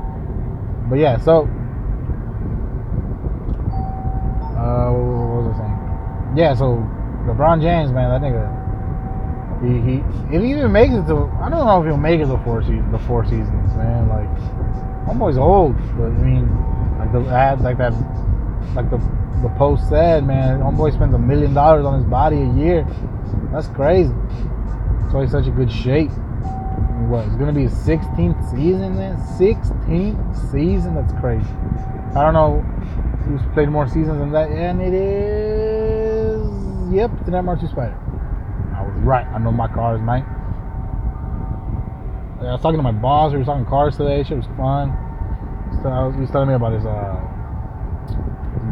but 0.91 0.99
yeah, 0.99 1.17
so 1.17 1.49
uh, 4.59 4.91
what 4.91 5.47
was 5.47 5.55
I 5.55 5.59
saying? 5.63 6.37
Yeah, 6.37 6.55
so 6.55 6.85
LeBron 7.25 7.63
James, 7.63 7.93
man, 7.93 8.11
that 8.11 8.21
nigga. 8.21 8.58
He, 9.63 9.81
he 9.81 9.95
if 10.31 10.43
he 10.43 10.51
even 10.51 10.71
makes 10.71 10.95
it 10.95 11.07
to, 11.07 11.27
I 11.41 11.51
don't 11.51 11.67
know 11.67 11.81
if 11.81 11.87
he'll 11.87 11.97
make 11.97 12.21
it 12.21 12.27
the 12.27 12.39
four 12.39 12.63
the 12.63 12.99
four 13.07 13.25
seasons, 13.25 13.75
man. 13.75 14.09
Like, 14.09 14.31
homeboy's 15.07 15.39
old, 15.39 15.77
but 15.97 16.07
I 16.07 16.19
mean, 16.23 16.47
like 16.99 17.13
the 17.13 17.29
ad, 17.29 17.61
like 17.61 17.79
that, 17.79 17.93
like 18.75 18.89
the 18.91 18.99
the 19.43 19.49
post 19.57 19.89
said, 19.89 20.27
man, 20.27 20.61
homeboy 20.61 20.93
spends 20.93 21.15
a 21.15 21.19
million 21.19 21.55
dollars 21.55 21.85
on 21.85 22.01
his 22.01 22.09
body 22.09 22.37
a 22.37 22.53
year. 22.55 22.87
That's 23.53 23.69
crazy. 23.69 24.13
That's 25.03 25.15
why 25.15 25.23
he's 25.23 25.31
such 25.31 25.47
a 25.47 25.51
good 25.51 25.71
shape. 25.71 26.11
What? 27.09 27.27
It's 27.27 27.37
gonna 27.37 27.53
be 27.53 27.63
his 27.63 27.73
16th 27.73 28.51
season, 28.51 28.97
man. 28.97 29.17
16th 29.39 30.53
season. 30.53 30.95
That's 30.95 31.13
crazy. 31.21 31.49
I 32.15 32.23
don't 32.23 32.35
know 32.35 32.61
who's 33.25 33.41
played 33.55 33.69
more 33.69 33.87
seasons 33.87 34.19
than 34.19 34.33
that, 34.33 34.51
and 34.51 34.83
it 34.83 34.95
is. 34.95 36.41
Yep, 36.93 37.11
it's 37.21 37.29
an 37.29 37.35
MR2 37.35 37.71
Spider. 37.71 38.08
Right. 39.05 39.27
I 39.27 39.39
know 39.39 39.53
my 39.53 39.69
cars, 39.69 40.01
man. 40.01 40.25
I 42.41 42.53
was 42.53 42.61
talking 42.63 42.79
to 42.79 42.83
my 42.83 42.93
boss. 42.93 43.33
We 43.33 43.39
were 43.39 43.45
talking 43.45 43.67
cars 43.67 43.97
today. 43.97 44.23
Shit 44.23 44.37
was 44.37 44.47
fun. 44.57 44.97
So 45.83 45.89
I 45.89 46.07
was, 46.07 46.15
he 46.15 46.21
was 46.23 46.31
telling 46.31 46.49
me 46.49 46.55
about 46.55 46.73
his 46.73 46.87
uh, 46.87 47.21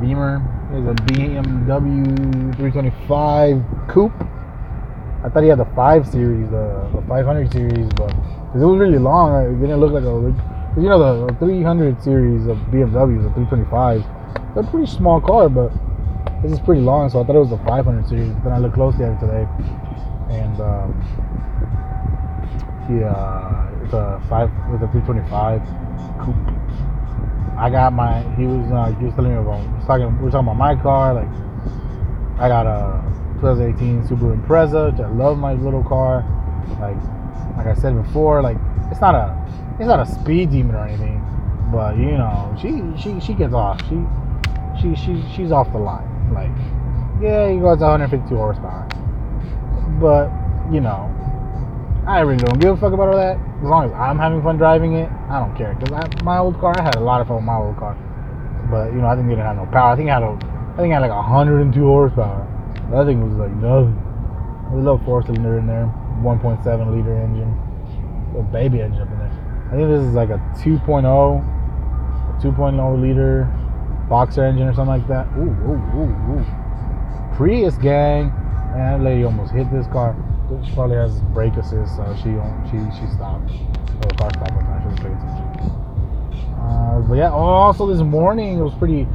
Beamer. 0.01 0.39
He 0.71 0.77
has 0.77 0.87
a 0.87 0.95
BMW 0.95 2.57
325 2.57 3.63
Coupe. 3.89 4.13
I 5.25 5.29
thought 5.29 5.43
he 5.43 5.49
had 5.49 5.59
the 5.59 5.69
5 5.75 6.07
series, 6.07 6.49
the, 6.51 6.89
the 6.95 7.03
500 7.09 7.53
series, 7.53 7.89
but 7.97 8.11
cause 8.53 8.63
it 8.63 8.67
was 8.67 8.79
really 8.79 8.99
long. 8.99 9.35
It 9.43 9.61
didn't 9.61 9.81
look 9.81 9.93
like 9.93 10.05
a. 10.05 10.35
You 10.81 10.91
know, 10.91 11.27
the 11.27 11.35
300 11.39 12.03
series 12.03 12.47
of 12.47 12.59
BMWs, 12.69 13.25
the 13.25 13.33
325, 13.33 14.05
they're 14.55 14.63
a 14.63 14.71
pretty 14.71 14.87
small 14.87 15.23
car, 15.23 15.49
but 15.49 15.73
this 16.43 16.53
is 16.53 16.61
pretty 16.61 16.83
long, 16.83 17.09
so 17.09 17.23
I 17.23 17.25
thought 17.25 17.35
it 17.35 17.41
was 17.41 17.51
the 17.51 17.65
500 17.65 18.07
series. 18.07 18.29
But 18.35 18.45
then 18.45 18.53
I 18.53 18.59
looked 18.59 18.75
closely 18.75 19.07
at 19.07 19.17
it 19.17 19.21
today, 19.21 19.49
and 20.31 20.61
um, 20.61 20.91
yeah, 22.91 23.71
it's 23.83 23.93
a 23.93 24.23
five 24.29 24.51
with 24.71 24.83
a 24.83 24.89
325 24.93 25.61
coupe. 26.21 26.57
I 27.59 27.71
got 27.71 27.93
my. 27.93 28.23
He 28.37 28.45
was 28.47 28.71
uh, 28.71 28.93
he 28.99 29.07
was 29.07 29.15
telling 29.15 29.33
me 29.33 29.39
about. 29.39 29.65
Was 29.77 29.87
talking. 29.87 30.07
We 30.19 30.25
were 30.25 30.31
talking 30.31 30.49
about 30.49 30.57
my 30.57 30.77
car. 30.77 31.15
Like, 31.15 31.31
I 32.39 32.49
got 32.49 32.67
a 32.67 33.03
2018 33.41 34.03
Subaru 34.05 34.41
Impreza, 34.41 34.93
which 34.93 35.01
I 35.01 35.09
love 35.09 35.39
my 35.39 35.55
little 35.55 35.83
car. 35.83 36.25
Like, 36.81 36.97
like 37.57 37.67
I 37.67 37.75
said 37.75 37.95
before, 38.03 38.43
like 38.43 38.59
it's 38.91 39.01
not 39.01 39.15
a 39.15 39.33
it's 39.79 39.87
not 39.87 40.01
a 40.01 40.07
speed 40.07 40.51
demon 40.51 40.75
or 40.75 40.87
anything, 40.87 41.23
but 41.73 41.97
you 41.97 42.19
know, 42.19 42.55
she 42.61 42.83
she 43.01 43.21
she 43.21 43.35
gets 43.35 43.55
off. 43.55 43.81
She 43.89 43.99
she 44.81 44.95
she 44.95 45.25
she's 45.35 45.53
off 45.53 45.73
the 45.73 45.79
line. 45.79 46.07
Like, 46.33 46.53
yeah, 47.23 47.51
he 47.51 47.59
goes 47.59 47.79
152 47.79 48.37
horsepower, 48.37 48.89
but 50.01 50.31
you 50.73 50.81
know, 50.81 51.13
I 52.07 52.21
really 52.21 52.39
don't 52.39 52.59
give 52.61 52.75
a 52.75 52.77
fuck 52.77 52.93
about 52.93 53.09
all 53.09 53.17
that. 53.17 53.37
As 53.37 53.69
long 53.69 53.87
as 53.87 53.93
I'm 53.93 54.19
having 54.19 54.43
fun 54.43 54.57
driving 54.57 54.95
it, 54.95 55.11
I 55.29 55.41
don't 55.41 55.57
care. 55.57 55.75
Cause 55.75 55.93
I, 55.93 56.23
my 56.23 56.39
old 56.39 56.59
car, 56.61 56.75
I 56.79 56.83
had 56.83 56.95
a 56.95 57.01
lot 57.01 57.21
of 57.21 57.29
fun 57.29 57.37
with 57.37 57.45
my 57.45 57.57
old 57.57 57.77
car, 57.77 57.95
but 58.71 58.93
you 58.93 59.01
know, 59.01 59.07
I 59.07 59.17
think 59.17 59.27
it 59.27 59.31
didn't 59.31 59.47
have 59.47 59.57
no 59.57 59.67
power. 59.67 59.93
I 59.93 59.97
think 59.97 60.11
I 60.11 60.15
had 60.15 60.23
a, 60.23 60.39
I 60.75 60.77
think 60.79 60.93
I 60.93 61.01
had 61.01 61.03
like 61.03 61.11
102 61.11 61.73
horsepower. 61.81 62.47
That 62.93 63.07
thing 63.07 63.27
was 63.27 63.35
like 63.35 63.51
nothing. 63.59 63.99
A 64.71 64.77
little 64.77 64.99
four 65.03 65.23
cylinder 65.23 65.59
in 65.59 65.67
there, 65.67 65.87
1.7 66.23 66.63
liter 66.95 67.17
engine, 67.17 67.51
little 68.35 68.43
baby 68.51 68.83
engine 68.83 69.03
up 69.03 69.11
in 69.11 69.19
there. 69.19 69.31
I 69.67 69.71
think 69.75 69.89
this 69.91 70.03
is 70.03 70.15
like 70.15 70.31
a 70.31 70.39
2.0, 70.63 71.03
2.0 72.41 73.01
liter 73.01 73.51
boxer 74.09 74.45
engine 74.45 74.69
or 74.69 74.75
something 74.75 74.95
like 74.95 75.09
that. 75.09 75.27
Ooh, 75.39 75.51
ooh, 75.67 75.83
ooh, 75.99 76.39
ooh. 76.39 76.47
Prius 77.37 77.77
gang. 77.79 78.33
Man, 78.77 78.99
that 78.99 79.05
lady 79.05 79.25
almost 79.25 79.53
hit 79.55 79.71
this 79.73 79.87
car. 79.87 80.15
She 80.63 80.75
probably 80.75 80.97
has 80.97 81.19
brake 81.33 81.57
assist, 81.57 81.97
so 81.97 82.15
she 82.17 82.37
she 82.69 82.77
she 83.01 83.07
stopped. 83.15 83.51
Oh, 83.51 84.09
the 84.09 84.15
car 84.17 84.31
stopped 84.31 84.53
on 84.53 84.65
time. 84.65 84.83
She 84.83 84.89
was 84.89 85.01
paying 85.01 85.17
attention. 85.17 85.71
Uh, 86.61 87.01
But 87.09 87.15
yeah, 87.15 87.31
also 87.31 87.87
this 87.87 88.03
morning 88.03 88.59
it 88.59 88.63
was 88.63 88.75
pretty 88.75 89.09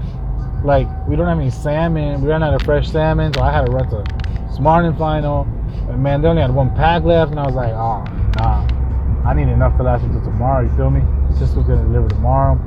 like 0.64 0.88
we 1.08 1.16
don't 1.16 1.28
have 1.28 1.40
any 1.40 1.52
salmon. 1.52 2.22
We 2.22 2.30
ran 2.30 2.42
out 2.42 2.56
of 2.56 2.64
fresh 2.64 2.90
salmon, 2.90 3.34
so 3.34 3.42
I 3.42 3.52
had 3.52 3.68
to 3.68 3.72
run 3.72 3.88
to 3.92 4.04
Smart 4.52 4.84
and 4.86 4.98
Final. 4.98 5.44
And 5.90 6.02
man, 6.02 6.24
they 6.24 6.28
only 6.28 6.42
had 6.42 6.54
one 6.54 6.74
pack 6.76 7.04
left, 7.04 7.30
and 7.30 7.40
I 7.40 7.46
was 7.46 7.54
like, 7.54 7.74
oh 7.74 8.04
nah, 8.38 8.66
I 9.30 9.36
need 9.36 9.48
enough 9.48 9.78
to 9.78 9.84
last 9.84 10.04
until 10.04 10.24
tomorrow. 10.24 10.64
You 10.64 10.76
feel 10.76 10.90
me? 10.90 11.02
Sysco's 11.38 11.68
gonna 11.68 11.84
deliver 11.84 12.10
tomorrow. 12.10 12.58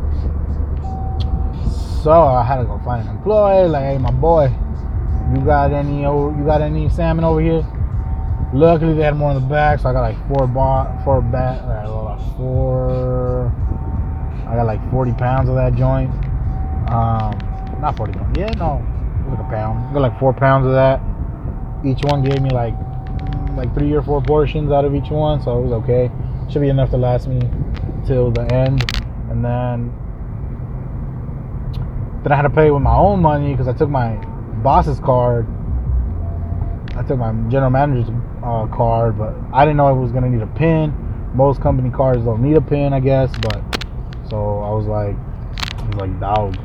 So 2.04 2.12
I 2.12 2.44
had 2.44 2.58
to 2.58 2.64
go 2.64 2.78
find 2.84 3.08
an 3.08 3.16
employee. 3.16 3.66
Like, 3.66 3.82
hey, 3.82 3.98
my 3.98 4.10
boy, 4.12 4.52
you 5.32 5.40
got 5.44 5.72
any? 5.72 6.04
o- 6.06 6.34
You 6.36 6.44
got 6.44 6.60
any 6.60 6.88
salmon 6.88 7.24
over 7.24 7.40
here? 7.40 7.64
Luckily, 8.52 8.94
they 8.94 9.02
had 9.02 9.16
more 9.16 9.30
in 9.32 9.40
the 9.40 9.48
back, 9.48 9.80
so 9.80 9.88
I 9.88 9.92
got 9.92 10.02
like 10.02 10.28
four 10.28 10.46
bar, 10.46 11.00
four 11.04 11.20
bat, 11.22 11.60
uh, 11.62 12.18
four. 12.36 13.52
I 14.46 14.54
got 14.56 14.66
like 14.66 14.90
40 14.90 15.12
pounds 15.14 15.48
of 15.48 15.54
that 15.56 15.74
joint. 15.74 16.10
Um, 16.90 17.32
not 17.80 17.96
40 17.96 18.12
pounds. 18.12 18.38
Yeah, 18.38 18.50
no, 18.56 18.84
like 19.28 19.40
a 19.40 19.50
pound. 19.50 19.88
I 19.90 19.92
got 19.94 20.00
like 20.02 20.18
four 20.20 20.32
pounds 20.32 20.66
of 20.66 20.72
that. 20.72 21.00
Each 21.84 22.00
one 22.04 22.22
gave 22.22 22.40
me 22.40 22.50
like 22.50 22.74
like 23.56 23.72
three 23.74 23.92
or 23.92 24.02
four 24.02 24.20
portions 24.22 24.70
out 24.72 24.84
of 24.84 24.94
each 24.94 25.10
one, 25.10 25.40
so 25.42 25.58
it 25.58 25.62
was 25.62 25.72
okay. 25.82 26.10
Should 26.50 26.62
be 26.62 26.68
enough 26.68 26.90
to 26.90 26.96
last 26.96 27.26
me 27.26 27.40
till 28.06 28.30
the 28.30 28.42
end, 28.52 28.84
and 29.30 29.44
then 29.44 29.92
then 32.22 32.32
I 32.32 32.36
had 32.36 32.42
to 32.42 32.50
pay 32.50 32.70
with 32.70 32.82
my 32.82 32.94
own 32.94 33.20
money 33.20 33.52
because 33.52 33.68
I 33.68 33.72
took 33.72 33.88
my 33.90 34.16
boss's 34.64 34.98
card. 34.98 35.46
I 36.96 37.02
took 37.02 37.18
my 37.18 37.32
general 37.50 37.70
manager's 37.70 38.08
uh, 38.42 38.66
card, 38.74 39.18
but 39.18 39.34
I 39.52 39.64
didn't 39.64 39.76
know 39.76 39.88
it 39.88 40.00
was 40.00 40.10
gonna 40.10 40.30
need 40.30 40.42
a 40.42 40.46
pin. 40.46 40.92
Most 41.34 41.60
company 41.60 41.90
cards 41.90 42.24
don't 42.24 42.42
need 42.42 42.56
a 42.56 42.62
pin, 42.62 42.92
I 42.94 43.00
guess, 43.00 43.30
but 43.42 43.62
so 44.30 44.60
I 44.60 44.70
was 44.70 44.86
like, 44.86 45.16
I 45.78 45.86
was 45.86 45.96
like, 45.96 46.18
dog, 46.18 46.56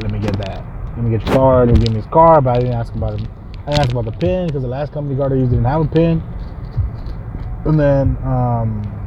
let 0.00 0.12
me 0.12 0.20
get 0.20 0.36
that. 0.46 0.64
Let 0.94 0.98
me 0.98 1.10
get 1.10 1.26
your 1.26 1.34
card. 1.34 1.68
He'll 1.70 1.76
give 1.78 1.90
me 1.90 1.96
his 1.96 2.06
card, 2.06 2.44
but 2.44 2.56
I 2.56 2.60
didn't 2.60 2.74
ask 2.74 2.94
about 2.94 3.14
it. 3.14 3.26
I 3.66 3.70
didn't 3.70 3.80
ask 3.80 3.90
about 3.90 4.04
the 4.04 4.12
pin 4.12 4.46
because 4.46 4.62
the 4.62 4.68
last 4.68 4.92
company 4.92 5.18
card 5.18 5.32
I 5.32 5.36
used 5.36 5.50
didn't 5.50 5.64
have 5.64 5.80
a 5.80 5.88
pin. 5.88 6.22
And 7.64 7.80
then, 7.80 8.16
um, 8.22 9.03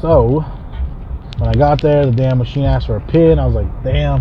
so 0.00 0.40
when 1.38 1.48
I 1.48 1.54
got 1.54 1.80
there, 1.80 2.06
the 2.06 2.12
damn 2.12 2.38
machine 2.38 2.64
asked 2.64 2.86
for 2.86 2.96
a 2.96 3.00
pin. 3.00 3.38
I 3.38 3.46
was 3.46 3.54
like, 3.54 3.82
damn. 3.82 4.20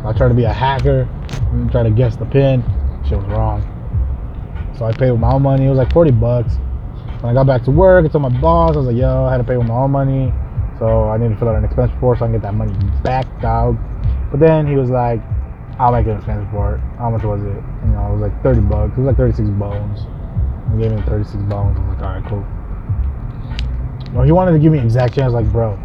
So 0.00 0.08
I 0.08 0.12
tried 0.12 0.28
to 0.28 0.34
be 0.34 0.44
a 0.44 0.52
hacker 0.52 1.08
and 1.50 1.70
try 1.70 1.82
to 1.82 1.90
guess 1.90 2.16
the 2.16 2.26
pin. 2.26 2.62
Shit 3.08 3.18
was 3.18 3.26
wrong. 3.26 3.62
So 4.78 4.84
I 4.84 4.92
paid 4.92 5.10
with 5.10 5.20
my 5.20 5.32
own 5.32 5.42
money. 5.42 5.66
It 5.66 5.68
was 5.70 5.78
like 5.78 5.92
40 5.92 6.12
bucks. 6.12 6.54
When 7.20 7.30
I 7.30 7.34
got 7.34 7.48
back 7.48 7.64
to 7.64 7.72
work, 7.72 8.04
I 8.04 8.08
told 8.08 8.22
my 8.22 8.40
boss, 8.40 8.74
I 8.74 8.78
was 8.78 8.86
like, 8.86 8.96
yo, 8.96 9.24
I 9.24 9.32
had 9.32 9.38
to 9.38 9.44
pay 9.44 9.56
with 9.56 9.66
my 9.66 9.74
own 9.74 9.90
money. 9.90 10.32
So 10.78 11.08
I 11.08 11.18
need 11.18 11.30
to 11.30 11.36
fill 11.36 11.48
out 11.48 11.56
an 11.56 11.64
expense 11.64 11.90
report 11.92 12.18
so 12.18 12.24
I 12.24 12.28
can 12.28 12.34
get 12.34 12.42
that 12.42 12.54
money 12.54 12.72
back, 13.02 13.26
dog. 13.40 13.76
But 14.30 14.38
then 14.38 14.68
he 14.68 14.76
was 14.76 14.90
like, 14.90 15.20
I'll 15.80 15.90
make 15.90 16.06
an 16.06 16.16
expense 16.16 16.46
report. 16.46 16.78
How 16.98 17.10
much 17.10 17.24
was 17.24 17.42
it? 17.42 17.58
You 17.82 17.90
know, 17.90 18.06
it 18.10 18.12
was 18.12 18.20
like 18.20 18.42
30 18.44 18.60
bucks. 18.60 18.92
It 18.92 19.00
was 19.00 19.06
like 19.06 19.16
36 19.16 19.48
bones. 19.58 20.06
He 20.70 20.82
gave 20.82 20.92
me 20.92 21.02
36 21.02 21.42
bones. 21.50 21.76
I 21.76 21.82
was 21.82 21.98
like, 21.98 22.06
all 22.06 22.14
right, 22.14 22.24
cool. 22.30 22.57
No, 24.12 24.22
he 24.22 24.32
wanted 24.32 24.52
to 24.52 24.58
give 24.58 24.72
me 24.72 24.78
exact 24.78 25.14
change. 25.14 25.32
Like, 25.32 25.50
bro, 25.52 25.78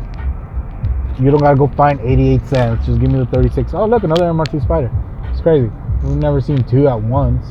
you 1.19 1.29
don't 1.29 1.39
gotta 1.39 1.57
go 1.57 1.67
find 1.67 1.99
88 1.99 2.45
cents. 2.45 2.85
Just 2.85 2.99
give 2.99 3.11
me 3.11 3.19
the 3.19 3.25
36. 3.27 3.73
Oh, 3.73 3.85
look, 3.85 4.03
another 4.03 4.25
MR2 4.25 4.61
Spider. 4.63 4.91
It's 5.31 5.41
crazy. 5.41 5.69
We've 6.03 6.17
never 6.17 6.41
seen 6.41 6.63
two 6.63 6.87
at 6.87 7.01
once. 7.01 7.45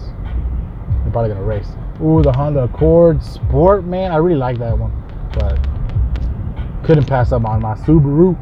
They're 1.02 1.12
probably 1.12 1.30
gonna 1.30 1.42
race. 1.42 1.68
Ooh, 2.02 2.22
the 2.22 2.32
Honda 2.32 2.64
Accord 2.64 3.22
Sport, 3.22 3.85
man. 3.85 4.11
I 4.12 4.16
really 4.16 4.38
like 4.38 4.58
that 4.58 4.76
one, 4.76 4.92
but 5.35 5.58
couldn't 6.85 7.06
pass 7.06 7.32
up 7.32 7.44
on 7.44 7.61
my 7.61 7.74
Subaru. 7.74 8.37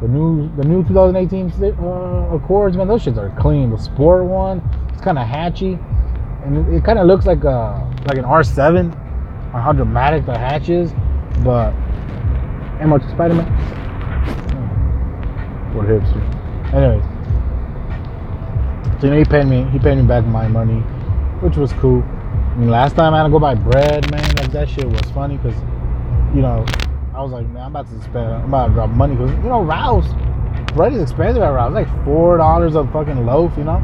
The 0.00 0.08
new, 0.08 0.54
the 0.56 0.64
new 0.64 0.82
2018 0.84 1.62
uh, 1.62 2.34
Accords, 2.34 2.76
man. 2.76 2.88
Those 2.88 3.04
shits 3.04 3.16
are 3.16 3.34
clean. 3.40 3.70
The 3.70 3.78
Sport 3.78 4.24
one, 4.24 4.60
it's 4.92 5.00
kind 5.00 5.18
of 5.18 5.26
hatchy, 5.26 5.78
and 6.44 6.56
it, 6.56 6.74
it 6.76 6.84
kind 6.84 6.98
of 6.98 7.06
looks 7.06 7.26
like 7.26 7.44
a 7.44 7.90
like 8.08 8.18
an 8.18 8.24
R7 8.24 8.92
on 9.54 9.62
how 9.62 9.72
dramatic 9.72 10.26
the 10.26 10.36
hatch 10.36 10.68
is, 10.68 10.92
but 11.42 11.72
MR2 12.80 13.10
Spider-Man. 13.12 13.46
What 15.74 15.86
hipster. 15.86 16.22
Anyways. 16.72 17.04
So 19.00 19.06
you 19.06 19.12
know 19.12 19.18
he 19.18 19.24
paid 19.24 19.46
me 19.46 19.64
he 19.70 19.78
paid 19.78 19.96
me 19.96 20.02
back 20.04 20.24
my 20.24 20.46
money, 20.46 20.80
which 21.40 21.56
was 21.56 21.72
cool. 21.74 22.02
I 22.02 22.56
mean 22.56 22.70
last 22.70 22.94
time 22.94 23.12
I 23.12 23.18
had 23.18 23.24
to 23.24 23.30
go 23.30 23.38
buy 23.40 23.54
bread, 23.54 24.10
man, 24.10 24.22
like 24.36 24.52
that 24.52 24.68
shit 24.68 24.88
was 24.88 25.10
funny 25.10 25.36
because 25.36 25.56
you 26.34 26.42
know, 26.42 26.64
I 27.14 27.22
was 27.22 27.32
like, 27.32 27.48
man, 27.48 27.64
I'm 27.64 27.70
about 27.74 27.88
to 27.90 28.00
spend 28.02 28.18
I'm 28.18 28.44
about 28.44 28.68
to 28.68 28.72
drop 28.74 28.90
money 28.90 29.16
because 29.16 29.30
you 29.30 29.50
know, 29.50 29.62
Rouse 29.62 30.06
bread 30.74 30.92
is 30.92 31.02
expensive 31.02 31.42
at 31.42 31.48
Rouse. 31.48 31.76
It's 31.76 31.88
like 31.88 32.04
four 32.04 32.36
dollars 32.36 32.74
a 32.76 32.86
fucking 32.88 33.26
loaf, 33.26 33.56
you 33.56 33.64
know? 33.64 33.82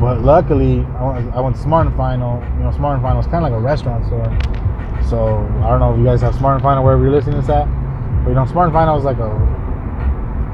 But 0.00 0.22
luckily 0.22 0.84
I 0.98 1.12
went, 1.12 1.34
I 1.34 1.40
went 1.40 1.56
to 1.56 1.62
Smart 1.62 1.86
and 1.86 1.96
Final, 1.96 2.40
you 2.56 2.64
know, 2.64 2.72
Smart 2.72 2.94
and 2.94 3.02
Final 3.02 3.20
is 3.20 3.26
kinda 3.26 3.42
like 3.42 3.52
a 3.52 3.60
restaurant 3.60 4.06
store. 4.06 4.26
So 5.08 5.38
I 5.62 5.70
don't 5.70 5.80
know 5.80 5.92
if 5.92 5.98
you 5.98 6.04
guys 6.04 6.20
have 6.20 6.34
Smart 6.34 6.54
and 6.54 6.62
Final 6.62 6.84
wherever 6.84 7.02
you're 7.02 7.12
listening 7.12 7.36
to 7.36 7.40
this 7.40 7.50
at. 7.50 7.66
But 8.24 8.30
you 8.30 8.34
know, 8.34 8.46
Smart 8.46 8.66
and 8.66 8.74
Final 8.74 8.98
is 8.98 9.04
like 9.04 9.18
a 9.18 9.30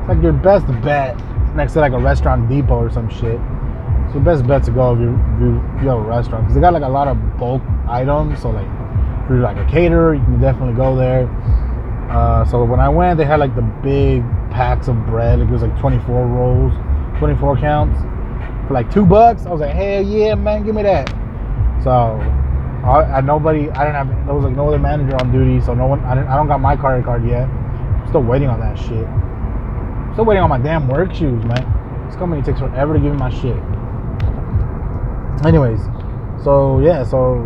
it's 0.00 0.09
like 0.09 0.22
your 0.22 0.32
best 0.32 0.66
bet 0.82 1.18
next 1.56 1.72
to 1.72 1.80
like 1.80 1.92
a 1.92 1.98
restaurant 1.98 2.48
depot 2.48 2.76
or 2.76 2.90
some 2.90 3.09
shit. 3.09 3.40
It's 4.06 4.14
your 4.14 4.22
best 4.22 4.46
bet 4.46 4.62
to 4.64 4.70
go 4.70 4.94
if 4.94 5.00
you, 5.00 5.11
if 5.76 5.82
you, 5.82 5.88
have 5.88 5.98
a 5.98 6.02
restaurant 6.02 6.44
because 6.44 6.54
they 6.54 6.61
got 6.61 6.72
like 6.72 6.85
a 6.85 6.88
lot 6.88 7.09
of 7.09 7.16
bulk 7.38 7.62
items. 7.88 8.40
So 8.40 8.50
like 8.50 8.68
if 9.24 9.30
you're 9.30 9.40
like 9.40 9.56
a 9.56 9.68
caterer, 9.68 10.14
you 10.14 10.22
can 10.22 10.40
definitely 10.40 10.74
go 10.74 10.94
there. 10.94 11.28
Uh, 12.09 12.44
so 12.44 12.64
when 12.64 12.78
I 12.78 12.88
went, 12.88 13.18
they 13.18 13.24
had 13.24 13.40
like 13.40 13.56
the 13.56 13.62
big 13.82 14.22
packs 14.52 14.87
of 14.87 14.94
bread. 15.06 15.40
It 15.40 15.48
was 15.48 15.62
like 15.62 15.76
24 15.80 16.26
rolls, 16.26 16.72
24 17.18 17.56
counts 17.59 17.98
for 18.68 18.74
like 18.74 18.88
two 18.92 19.04
bucks. 19.04 19.44
I 19.44 19.50
was 19.50 19.61
like, 19.61 19.74
hell 19.74 20.02
yeah, 20.02 20.37
man, 20.37 20.64
give 20.64 20.74
me 20.74 20.82
that. 20.85 21.09
So 21.82 22.20
I, 22.87 23.18
I 23.18 23.20
nobody, 23.20 23.68
I 23.70 23.85
didn't 23.85 23.96
have, 23.96 24.27
there 24.27 24.35
was 24.35 24.44
like 24.44 24.55
no 24.55 24.68
other 24.68 24.79
manager 24.79 25.16
on 25.16 25.33
duty, 25.33 25.61
so 25.61 25.75
no 25.75 25.87
one, 25.87 26.01
I, 26.05 26.14
didn't, 26.14 26.29
I 26.29 26.37
don't 26.37 26.46
got 26.46 26.61
my 26.61 26.77
credit 26.77 27.05
card 27.05 27.27
yet. 27.27 27.49
I'm 27.49 28.07
still 28.07 28.22
waiting 28.22 28.49
on 28.49 28.61
that 28.61 28.79
shit. 28.79 29.07
Still 30.14 30.25
waiting 30.25 30.42
on 30.42 30.49
my 30.49 30.59
damn 30.59 30.87
work 30.87 31.12
shoes, 31.12 31.44
man. 31.44 32.07
This 32.07 32.14
company 32.14 32.42
takes 32.42 32.61
forever 32.61 32.94
to 32.94 33.01
give 33.01 33.11
me 33.12 33.18
my 33.18 33.31
shit. 33.31 33.59
Anyways, 35.44 35.81
so 36.44 36.79
yeah, 36.79 37.03
so 37.03 37.42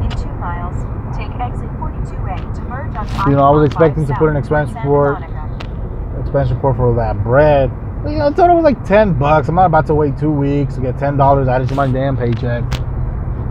In 0.00 0.10
two 0.10 0.30
miles, 0.38 0.78
take 1.16 1.34
exit 1.40 1.68
42A 1.82 2.54
to 2.54 2.62
merge 2.62 2.94
onto 2.94 3.30
You 3.30 3.36
know, 3.36 3.42
I 3.42 3.50
was 3.50 3.66
expecting 3.66 4.06
to 4.06 4.14
put 4.14 4.28
an 4.28 4.36
expense 4.36 4.70
report. 4.72 5.18
Expense 6.20 6.50
report 6.50 6.76
for 6.76 6.94
that 6.94 7.22
bread. 7.24 7.70
You 8.06 8.18
know, 8.18 8.28
I 8.28 8.32
thought 8.32 8.50
it 8.50 8.54
was 8.54 8.62
like 8.62 8.84
ten 8.84 9.18
bucks. 9.18 9.48
I'm 9.48 9.56
not 9.56 9.66
about 9.66 9.86
to 9.86 9.94
wait 9.94 10.16
two 10.16 10.30
weeks 10.30 10.76
to 10.76 10.80
get 10.80 10.96
ten 10.96 11.16
dollars 11.16 11.48
added 11.48 11.68
to 11.70 11.74
my 11.74 11.90
damn 11.90 12.16
paycheck. 12.16 12.62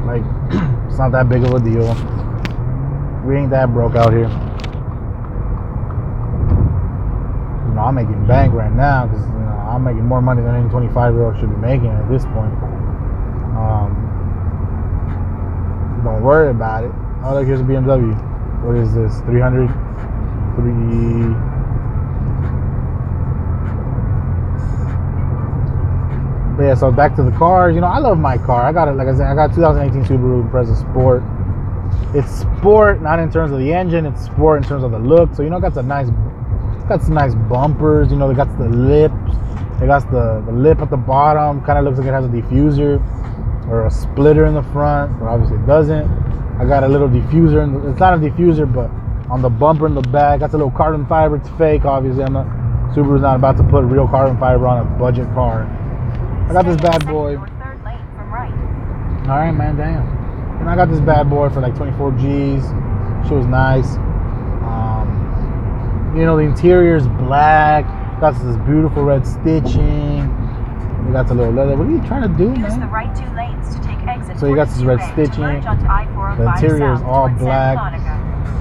Like, 0.05 0.23
it's 0.87 0.97
not 0.97 1.11
that 1.11 1.29
big 1.29 1.43
of 1.43 1.53
a 1.53 1.59
deal. 1.59 1.93
We 3.25 3.37
ain't 3.37 3.49
that 3.51 3.73
broke 3.73 3.95
out 3.95 4.13
here. 4.13 4.29
You 7.67 7.73
know, 7.75 7.81
I'm 7.81 7.95
making 7.95 8.25
bank 8.27 8.53
right 8.53 8.71
now 8.71 9.07
because 9.07 9.25
you 9.25 9.39
know 9.39 9.57
I'm 9.67 9.83
making 9.83 10.05
more 10.05 10.21
money 10.21 10.41
than 10.41 10.55
any 10.55 10.69
25 10.69 11.13
year 11.13 11.25
old 11.25 11.37
should 11.39 11.49
be 11.49 11.57
making 11.57 11.87
at 11.87 12.07
this 12.09 12.23
point. 12.25 12.53
Um, 13.57 13.93
don't 16.03 16.23
worry 16.23 16.51
about 16.51 16.83
it. 16.83 16.91
Oh, 17.23 17.33
look, 17.33 17.45
here's 17.45 17.59
a 17.59 17.63
BMW. 17.63 18.15
What 18.63 18.77
is 18.77 18.93
this? 18.93 19.19
300? 19.21 19.67
Three. 20.55 21.46
But 26.57 26.63
yeah, 26.63 26.73
so 26.73 26.91
back 26.91 27.15
to 27.17 27.23
the 27.23 27.31
cars. 27.31 27.75
You 27.75 27.81
know, 27.81 27.87
I 27.87 27.99
love 27.99 28.17
my 28.17 28.35
car. 28.35 28.63
I 28.63 28.73
got 28.73 28.87
it, 28.87 28.93
like 28.93 29.07
I 29.07 29.15
said, 29.15 29.27
I 29.27 29.35
got 29.35 29.51
a 29.51 29.55
2018 29.55 30.05
Subaru 30.05 30.49
Impreza 30.49 30.75
Sport. 30.75 31.21
It's 32.15 32.41
sport, 32.41 32.99
not 32.99 33.19
in 33.19 33.31
terms 33.31 33.51
of 33.51 33.59
the 33.59 33.71
engine. 33.71 34.07
It's 34.07 34.25
sport 34.25 34.63
in 34.63 34.67
terms 34.67 34.83
of 34.83 34.89
the 34.91 34.97
look. 34.97 35.35
So 35.35 35.43
you 35.43 35.51
know, 35.51 35.57
it 35.57 35.61
got 35.61 35.75
some 35.75 35.87
nice, 35.87 36.09
got 36.89 37.03
some 37.03 37.13
nice 37.13 37.35
bumpers. 37.35 38.09
You 38.09 38.17
know, 38.17 38.27
they 38.27 38.33
got 38.33 38.57
the 38.57 38.69
lips. 38.69 39.13
It 39.81 39.85
got 39.85 40.09
the 40.09 40.41
the 40.47 40.51
lip 40.51 40.81
at 40.81 40.89
the 40.89 40.97
bottom. 40.97 41.61
Kind 41.63 41.77
of 41.77 41.85
looks 41.85 41.99
like 41.99 42.07
it 42.07 42.11
has 42.11 42.25
a 42.25 42.29
diffuser 42.29 42.97
or 43.69 43.85
a 43.85 43.91
splitter 43.91 44.47
in 44.47 44.55
the 44.55 44.63
front, 44.63 45.19
but 45.19 45.27
obviously 45.27 45.57
it 45.57 45.67
doesn't. 45.67 46.09
I 46.59 46.65
got 46.65 46.83
a 46.83 46.87
little 46.87 47.07
diffuser. 47.07 47.63
In 47.63 47.73
the, 47.73 47.91
it's 47.91 47.99
not 47.99 48.15
a 48.15 48.17
diffuser, 48.17 48.65
but 48.65 48.89
on 49.29 49.43
the 49.43 49.49
bumper 49.49 49.85
in 49.85 49.93
the 49.93 50.01
back, 50.01 50.39
that's 50.39 50.55
a 50.55 50.57
little 50.57 50.71
carbon 50.71 51.05
fiber. 51.05 51.35
It's 51.35 51.49
fake, 51.49 51.85
obviously. 51.85 52.23
I'm 52.23 52.33
not. 52.33 52.47
Subaru's 52.95 53.21
not 53.21 53.35
about 53.35 53.57
to 53.57 53.63
put 53.63 53.83
real 53.83 54.07
carbon 54.07 54.39
fiber 54.39 54.65
on 54.65 54.79
a 54.81 54.89
budget 54.97 55.31
car. 55.35 55.67
I 56.47 56.53
got 56.53 56.65
this 56.65 56.77
bad 56.77 57.05
boy. 57.05 57.31
your 57.31 57.47
third 57.59 57.83
lane 57.83 57.99
from 58.15 58.31
right. 58.31 59.27
All 59.27 59.37
right, 59.37 59.51
man, 59.51 59.75
damn. 59.75 60.07
And 60.61 60.69
I 60.69 60.77
got 60.77 60.89
this 60.89 61.01
bad 61.01 61.29
boy 61.29 61.49
for 61.49 61.59
like 61.59 61.75
24 61.75 62.11
G's. 62.13 62.63
She 63.27 63.33
was 63.33 63.45
nice. 63.47 63.97
Um, 64.63 66.13
you 66.15 66.23
know, 66.23 66.37
the 66.37 66.43
interior 66.43 66.95
is 66.95 67.05
black. 67.05 67.83
Got 68.21 68.41
this 68.41 68.55
beautiful 68.65 69.03
red 69.03 69.27
stitching. 69.27 70.23
We 71.05 71.11
got 71.11 71.27
the 71.27 71.35
little 71.35 71.53
leather. 71.53 71.75
What 71.75 71.87
are 71.87 71.91
you 71.91 72.01
trying 72.07 72.21
to 72.21 72.37
do, 72.37 72.49
Use 72.59 72.73
the 72.73 72.79
man? 72.79 72.91
right 72.91 73.13
two 73.13 73.29
lanes 73.35 73.75
to 73.75 73.81
take 73.81 73.99
exit 74.07 74.39
So 74.39 74.47
you 74.47 74.55
got 74.55 74.69
this 74.69 74.83
red 74.83 75.01
stitching. 75.11 75.43
I-405 75.43 76.37
The 76.37 76.65
interior 76.65 76.93
is 76.93 77.01
all 77.01 77.27
black. 77.27 77.77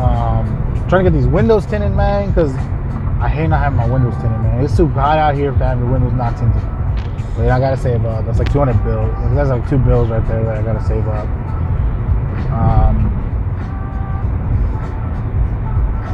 Um, 0.01 0.85
trying 0.89 1.05
to 1.05 1.11
get 1.11 1.17
these 1.17 1.29
windows 1.29 1.65
tinted, 1.67 1.93
man, 1.93 2.31
because 2.31 2.53
I 3.23 3.29
hate 3.29 3.47
not 3.47 3.61
having 3.61 3.77
my 3.77 3.89
windows 3.89 4.15
tinted, 4.15 4.41
man. 4.43 4.65
It's 4.65 4.77
too 4.77 4.89
hot 4.89 5.19
out 5.19 5.37
here 5.37 5.53
to 5.53 5.59
have 5.59 5.79
your 5.79 5.89
windows 5.89 6.13
not 6.13 6.37
tinted. 6.37 6.76
I 7.39 7.61
gotta 7.61 7.77
save 7.77 8.05
up. 8.05 8.25
That's 8.25 8.39
like 8.39 8.51
200 8.53 8.73
bills. 8.85 9.15
That's 9.35 9.51
like 9.51 9.69
two 9.69 9.79
bills 9.79 10.09
right 10.09 10.27
there 10.27 10.43
that 10.45 10.59
I 10.59 10.63
gotta 10.63 10.85
save 10.85 11.07
up. 11.07 11.27
Um, 12.51 13.13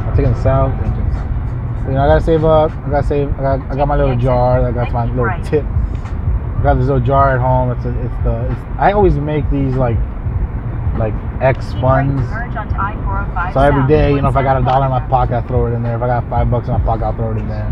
I'm 0.07 0.15
taking 0.15 0.33
the 0.33 0.41
south. 0.43 0.73
You 1.87 1.93
know, 1.93 2.01
I 2.03 2.07
gotta 2.07 2.21
save 2.21 2.45
up. 2.45 2.71
I 2.71 2.89
gotta 2.89 3.07
save. 3.07 3.29
I 3.39 3.41
got, 3.41 3.71
I 3.71 3.75
got 3.75 3.87
my 3.87 3.95
little 3.95 4.15
jar. 4.15 4.65
I 4.65 4.71
got 4.71 4.91
my 4.91 5.05
little 5.05 5.25
Right. 5.25 5.43
tip. 5.43 5.65
I 5.65 6.63
got 6.63 6.75
this 6.75 6.87
little 6.87 7.01
jar 7.01 7.35
at 7.35 7.41
home. 7.41 7.71
It's 7.71 7.85
a, 7.85 7.89
it's 7.89 8.23
the. 8.23 8.51
It's, 8.51 8.59
I 8.77 8.91
always 8.91 9.15
make 9.15 9.49
these 9.49 9.75
like 9.75 9.97
like 10.97 11.13
X 11.41 11.71
Keep 11.73 11.83
right 11.83 12.05
to 12.05 12.15
funds. 12.15 12.21
I-405 12.31 13.53
So 13.53 13.59
every 13.61 13.87
day, 13.87 14.13
you 14.13 14.21
know, 14.21 14.29
if 14.29 14.35
I 14.35 14.43
got 14.43 14.61
a 14.61 14.63
dollar 14.63 14.85
in 14.85 14.91
my 14.91 14.99
pocket, 15.07 15.35
I 15.35 15.41
throw 15.41 15.65
it 15.67 15.71
in 15.71 15.81
there. 15.83 15.95
If 15.95 16.01
I 16.03 16.07
got 16.07 16.29
five 16.29 16.51
bucks 16.51 16.67
in 16.67 16.73
my 16.73 16.79
pocket, 16.79 17.05
I'll 17.05 17.15
throw 17.15 17.31
it 17.31 17.37
in 17.37 17.47
there. 17.47 17.65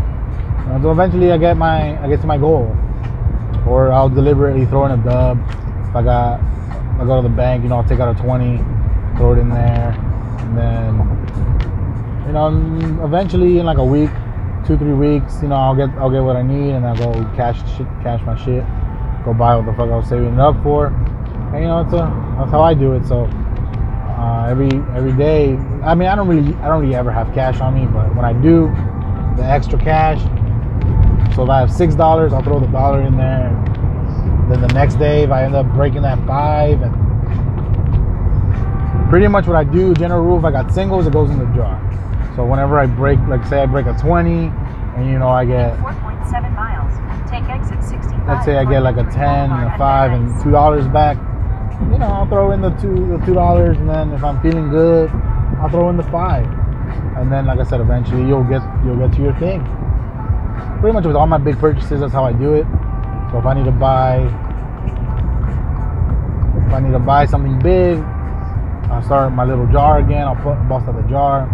And 0.68 0.82
so 0.82 0.90
eventually, 0.90 1.30
I 1.32 1.38
get 1.38 1.56
my, 1.56 2.02
I 2.02 2.08
get 2.08 2.20
to 2.22 2.26
my 2.26 2.36
goal, 2.36 2.66
or 3.66 3.92
I'll 3.92 4.08
deliberately 4.08 4.66
throw 4.66 4.86
in 4.86 4.92
a 4.92 4.96
dub. 4.96 5.38
If 5.88 5.96
I 5.96 6.02
got, 6.02 6.40
I 7.00 7.04
go 7.04 7.16
to 7.20 7.28
the 7.28 7.34
bank, 7.34 7.62
you 7.62 7.68
know, 7.68 7.76
I'll 7.76 7.88
take 7.88 8.00
out 8.00 8.14
a 8.14 8.22
twenty, 8.22 8.58
throw 9.16 9.32
it 9.32 9.38
in 9.38 9.48
there, 9.48 9.92
and 10.40 10.56
then, 10.56 12.26
you 12.26 12.32
know, 12.32 13.04
eventually 13.04 13.58
in 13.58 13.66
like 13.66 13.78
a 13.78 13.84
week, 13.84 14.10
two 14.66 14.76
three 14.78 14.94
weeks, 14.94 15.40
you 15.42 15.48
know, 15.48 15.56
I'll 15.56 15.76
get, 15.76 15.90
I'll 15.98 16.10
get 16.10 16.22
what 16.22 16.36
I 16.36 16.42
need, 16.42 16.72
and 16.72 16.86
I'll 16.86 16.96
go 16.96 17.12
cash 17.36 17.58
shit, 17.76 17.86
cash 18.02 18.22
my 18.24 18.36
shit, 18.36 18.64
go 19.24 19.34
buy 19.34 19.56
what 19.56 19.66
the 19.66 19.72
fuck 19.72 19.90
I 19.90 19.96
was 19.96 20.08
saving 20.08 20.34
it 20.34 20.40
up 20.40 20.60
for, 20.62 20.86
and 20.86 21.60
you 21.60 21.68
know, 21.68 21.80
it's 21.80 21.92
a, 21.92 22.08
that's 22.38 22.50
how 22.50 22.62
I 22.62 22.74
do 22.74 22.92
it. 22.92 23.06
So 23.06 23.24
uh, 23.24 24.46
every 24.48 24.70
every 24.96 25.12
day. 25.12 25.56
I 25.84 25.94
mean, 25.94 26.08
I 26.08 26.14
don't 26.14 26.28
really 26.28 26.54
I 26.56 26.68
don't 26.68 26.80
really 26.80 26.94
ever 26.94 27.10
have 27.10 27.34
cash 27.34 27.60
on 27.60 27.74
me, 27.74 27.86
but 27.86 28.14
when 28.14 28.24
I 28.24 28.32
do, 28.32 28.68
the 29.36 29.44
extra 29.44 29.78
cash. 29.78 30.20
So 31.34 31.44
if 31.44 31.48
I 31.48 31.60
have 31.60 31.72
six 31.72 31.94
dollars, 31.94 32.32
I'll 32.32 32.42
throw 32.42 32.60
the 32.60 32.66
dollar 32.66 33.00
in 33.02 33.16
there. 33.16 33.50
Then 34.50 34.60
the 34.60 34.68
next 34.74 34.96
day, 34.96 35.22
if 35.22 35.30
I 35.30 35.44
end 35.44 35.54
up 35.54 35.66
breaking 35.72 36.02
that 36.02 36.18
five, 36.26 36.82
and 36.82 36.92
pretty 39.08 39.28
much 39.28 39.46
what 39.46 39.56
I 39.56 39.64
do, 39.64 39.94
general 39.94 40.22
rule, 40.22 40.38
if 40.38 40.44
I 40.44 40.50
got 40.50 40.72
singles, 40.72 41.06
it 41.06 41.12
goes 41.12 41.30
in 41.30 41.38
the 41.38 41.46
jar. 41.54 41.80
So 42.36 42.44
whenever 42.44 42.78
I 42.78 42.86
break, 42.86 43.18
like 43.28 43.46
say 43.46 43.62
I 43.62 43.66
break 43.66 43.86
a 43.86 43.94
twenty, 43.94 44.50
and 44.96 45.10
you 45.10 45.18
know 45.18 45.28
I 45.28 45.44
get 45.44 45.76
4.7 45.78 46.54
miles. 46.54 47.30
Take 47.30 47.44
exit 47.48 47.82
65. 47.82 48.28
let's 48.28 48.44
say 48.44 48.56
I 48.58 48.64
get 48.64 48.82
like 48.82 48.96
a 48.98 49.04
ten 49.10 49.50
and 49.50 49.72
a 49.72 49.78
five 49.78 50.12
and 50.12 50.42
two 50.42 50.50
dollars 50.50 50.86
back, 50.88 51.16
you 51.90 51.98
know, 51.98 52.06
I'll 52.06 52.26
throw 52.26 52.50
in 52.52 52.60
the 52.60 52.70
two 52.70 52.94
the 53.08 53.18
two 53.24 53.32
dollars 53.34 53.78
and 53.78 53.88
then 53.88 54.12
if 54.12 54.22
I'm 54.22 54.40
feeling 54.42 54.68
good, 54.70 55.10
I'll 55.60 55.70
throw 55.70 55.88
in 55.88 55.96
the 55.96 56.02
five. 56.04 56.46
And 57.16 57.32
then 57.32 57.46
like 57.46 57.58
I 57.58 57.64
said, 57.64 57.80
eventually 57.80 58.26
you'll 58.26 58.44
get 58.44 58.60
you'll 58.84 58.98
get 58.98 59.12
to 59.16 59.22
your 59.22 59.34
thing. 59.38 59.66
Pretty 60.82 60.94
much 60.94 61.06
with 61.06 61.14
all 61.14 61.28
my 61.28 61.38
big 61.38 61.60
purchases, 61.60 62.00
that's 62.00 62.12
how 62.12 62.24
I 62.24 62.32
do 62.32 62.54
it. 62.54 62.66
So 63.30 63.38
if 63.38 63.46
I 63.46 63.54
need 63.54 63.66
to 63.66 63.70
buy 63.70 64.26
if 66.66 66.72
I 66.72 66.80
need 66.80 66.90
to 66.90 66.98
buy 66.98 67.24
something 67.24 67.56
big, 67.60 67.98
I'll 68.90 69.00
start 69.04 69.32
my 69.32 69.44
little 69.44 69.68
jar 69.68 70.00
again, 70.00 70.26
I'll 70.26 70.34
put 70.34 70.56
bust 70.68 70.88
out 70.88 70.96
the 70.96 71.08
jar. 71.08 71.46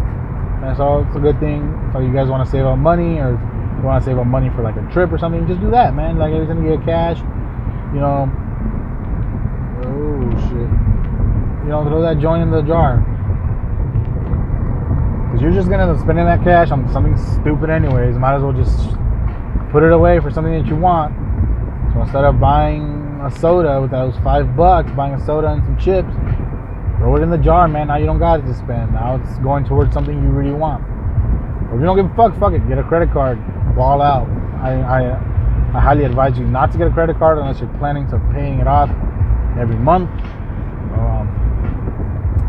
And 0.64 0.74
so 0.78 1.04
it's 1.06 1.14
a 1.14 1.20
good 1.20 1.38
thing. 1.40 1.60
So 1.92 2.00
you 2.00 2.10
guys 2.10 2.28
want 2.28 2.42
to 2.42 2.50
save 2.50 2.64
up 2.64 2.78
money 2.78 3.18
or 3.18 3.32
you 3.32 3.82
want 3.84 4.02
to 4.02 4.08
save 4.08 4.16
up 4.16 4.26
money 4.26 4.48
for 4.48 4.62
like 4.62 4.76
a 4.76 4.92
trip 4.92 5.12
or 5.12 5.18
something, 5.18 5.46
just 5.46 5.60
do 5.60 5.70
that, 5.72 5.94
man. 5.94 6.16
Like 6.16 6.32
every 6.32 6.46
time 6.46 6.64
you 6.64 6.74
get 6.74 6.86
cash, 6.86 7.18
you 7.92 8.00
know. 8.00 8.32
Oh 9.84 10.24
shit. 10.48 10.70
You 11.66 11.68
know, 11.68 11.84
throw 11.84 12.00
that 12.00 12.18
joint 12.18 12.44
in 12.44 12.50
the 12.50 12.62
jar. 12.62 13.04
Cause 15.32 15.42
you're 15.42 15.52
just 15.52 15.68
gonna 15.68 15.82
end 15.82 15.92
up 15.92 16.00
spending 16.00 16.24
that 16.24 16.42
cash 16.42 16.70
on 16.70 16.90
something 16.94 17.18
stupid 17.18 17.68
anyways. 17.68 18.16
Might 18.16 18.36
as 18.36 18.42
well 18.42 18.54
just 18.54 18.88
put 19.70 19.82
it 19.82 19.92
away 19.92 20.20
for 20.20 20.30
something 20.30 20.52
that 20.52 20.66
you 20.66 20.76
want. 20.76 21.14
So 21.92 22.02
instead 22.02 22.24
of 22.24 22.40
buying 22.40 23.20
a 23.24 23.30
soda 23.30 23.80
with 23.80 23.90
those 23.90 24.14
five 24.24 24.56
bucks, 24.56 24.90
buying 24.92 25.14
a 25.14 25.24
soda 25.24 25.48
and 25.48 25.62
some 25.64 25.78
chips, 25.78 26.12
throw 26.98 27.16
it 27.16 27.22
in 27.22 27.30
the 27.30 27.38
jar, 27.38 27.68
man. 27.68 27.88
Now 27.88 27.96
you 27.96 28.06
don't 28.06 28.18
got 28.18 28.40
it 28.40 28.46
to 28.46 28.54
spend. 28.54 28.92
Now 28.92 29.16
it's 29.16 29.38
going 29.38 29.64
towards 29.64 29.92
something 29.92 30.14
you 30.14 30.30
really 30.30 30.54
want. 30.54 30.84
Or 31.68 31.74
if 31.74 31.80
you 31.80 31.86
don't 31.86 31.96
give 31.96 32.10
a 32.10 32.14
fuck, 32.14 32.38
fuck 32.38 32.52
it. 32.52 32.66
Get 32.68 32.78
a 32.78 32.84
credit 32.84 33.12
card. 33.12 33.38
Ball 33.76 34.00
out. 34.02 34.28
I, 34.60 34.80
I, 34.80 35.00
I 35.76 35.80
highly 35.80 36.04
advise 36.04 36.38
you 36.38 36.46
not 36.46 36.72
to 36.72 36.78
get 36.78 36.88
a 36.88 36.90
credit 36.90 37.18
card 37.18 37.38
unless 37.38 37.60
you're 37.60 37.72
planning 37.78 38.08
to 38.10 38.18
paying 38.32 38.58
it 38.58 38.66
off 38.66 38.90
every 39.58 39.76
month. 39.76 40.10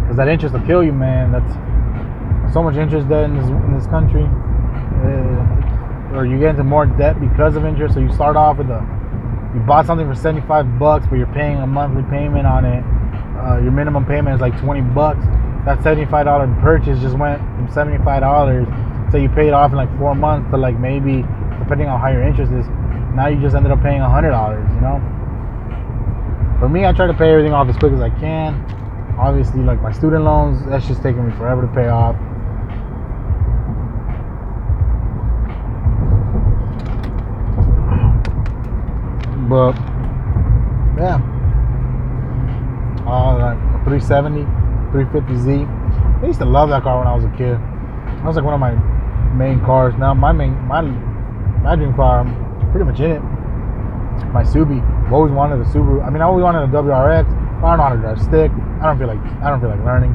Because 0.09 0.17
that 0.17 0.27
interest 0.27 0.55
will 0.55 0.65
kill 0.65 0.83
you, 0.83 0.91
man. 0.91 1.31
That's 1.31 1.53
so 2.51 2.63
much 2.63 2.75
interest 2.77 3.05
in 3.11 3.37
this, 3.37 3.45
in 3.45 3.77
this 3.77 3.85
country. 3.85 4.23
Uh, 4.25 5.68
or 6.13 6.25
you 6.25 6.39
get 6.39 6.51
into 6.51 6.63
more 6.63 6.85
debt 6.85 7.19
because 7.19 7.55
of 7.55 7.65
interest. 7.65 7.93
So 7.95 7.99
you 7.99 8.11
start 8.13 8.35
off 8.35 8.57
with 8.57 8.69
a, 8.69 8.81
you 9.53 9.59
bought 9.61 9.85
something 9.85 10.07
for 10.07 10.15
75 10.15 10.79
bucks, 10.79 11.05
but 11.09 11.17
you're 11.17 11.33
paying 11.33 11.57
a 11.57 11.67
monthly 11.67 12.03
payment 12.09 12.45
on 12.45 12.65
it. 12.65 12.83
Uh, 13.37 13.59
your 13.61 13.71
minimum 13.71 14.05
payment 14.05 14.35
is 14.35 14.41
like 14.41 14.59
20 14.59 14.81
bucks. 14.93 15.23
That 15.65 15.79
$75 15.79 16.61
purchase 16.61 16.99
just 16.99 17.17
went 17.17 17.39
from 17.39 17.67
$75 17.67 18.89
so 19.11 19.17
you 19.17 19.29
paid 19.29 19.53
off 19.53 19.71
in 19.71 19.77
like 19.77 19.89
four 19.97 20.13
months 20.13 20.51
to 20.51 20.57
like 20.57 20.77
maybe, 20.79 21.25
depending 21.57 21.87
on 21.87 21.99
how 21.99 22.09
your 22.09 22.21
interest 22.21 22.51
is, 22.51 22.67
now 23.15 23.27
you 23.27 23.41
just 23.41 23.55
ended 23.55 23.71
up 23.71 23.81
paying 23.81 24.01
$100, 24.01 24.29
you 24.75 24.81
know? 24.81 25.01
For 26.59 26.69
me, 26.69 26.85
I 26.85 26.93
try 26.93 27.07
to 27.07 27.13
pay 27.13 27.31
everything 27.31 27.53
off 27.53 27.67
as 27.69 27.77
quick 27.77 27.93
as 27.93 28.01
I 28.01 28.09
can. 28.21 28.53
Obviously, 29.17 29.61
like 29.61 29.81
my 29.81 29.91
student 29.91 30.23
loans, 30.23 30.63
that's 30.67 30.87
just 30.87 31.01
taking 31.01 31.25
me 31.27 31.33
forever 31.37 31.63
to 31.63 31.67
pay 31.73 31.87
off. 31.87 32.15
But 39.49 39.73
yeah, 41.01 41.17
uh, 43.07 43.33
like 43.39 43.57
a 43.57 43.83
370, 43.89 44.45
350Z. 44.93 46.21
I 46.21 46.27
used 46.27 46.37
to 46.37 46.45
love 46.45 46.69
that 46.69 46.83
car 46.83 46.99
when 46.99 47.07
I 47.07 47.15
was 47.15 47.25
a 47.25 47.33
kid. 47.35 47.57
That 47.57 48.25
was 48.25 48.35
like 48.35 48.45
one 48.45 48.53
of 48.53 48.59
my 48.59 48.75
main 49.33 49.59
cars. 49.65 49.95
Now 49.97 50.13
my 50.13 50.31
main 50.31 50.53
my 50.67 50.81
my 50.81 51.75
dream 51.75 51.95
car, 51.95 52.21
I'm 52.21 52.71
pretty 52.71 52.85
much 52.85 52.99
in 52.99 53.11
it. 53.11 53.21
My 54.29 54.43
Subi. 54.43 54.85
I've 55.07 55.13
always 55.13 55.31
wanted 55.31 55.59
a 55.61 55.65
Subaru. 55.65 56.05
I 56.05 56.11
mean, 56.11 56.21
I 56.21 56.25
always 56.25 56.43
wanted 56.43 56.63
a 56.63 56.67
WRX. 56.67 57.25
I 57.25 57.61
don't 57.61 57.77
know 57.77 57.83
how 57.83 57.89
to 57.89 57.97
drive 57.97 58.21
stick. 58.21 58.51
I 58.81 58.85
don't 58.85 58.99
feel 58.99 59.07
like 59.07 59.19
I 59.41 59.49
don't 59.49 59.59
feel 59.59 59.69
like 59.69 59.83
learning. 59.83 60.13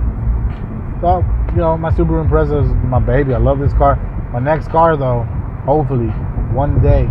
So 1.01 1.25
you 1.51 1.59
know, 1.59 1.77
my 1.77 1.91
Subaru 1.91 2.23
Impreza 2.23 2.63
is 2.63 2.71
my 2.87 3.01
baby. 3.01 3.35
I 3.35 3.39
love 3.39 3.59
this 3.59 3.73
car. 3.73 3.97
My 4.33 4.39
next 4.39 4.69
car 4.69 4.97
though, 4.97 5.27
hopefully 5.67 6.09
one 6.55 6.81
day, 6.81 7.11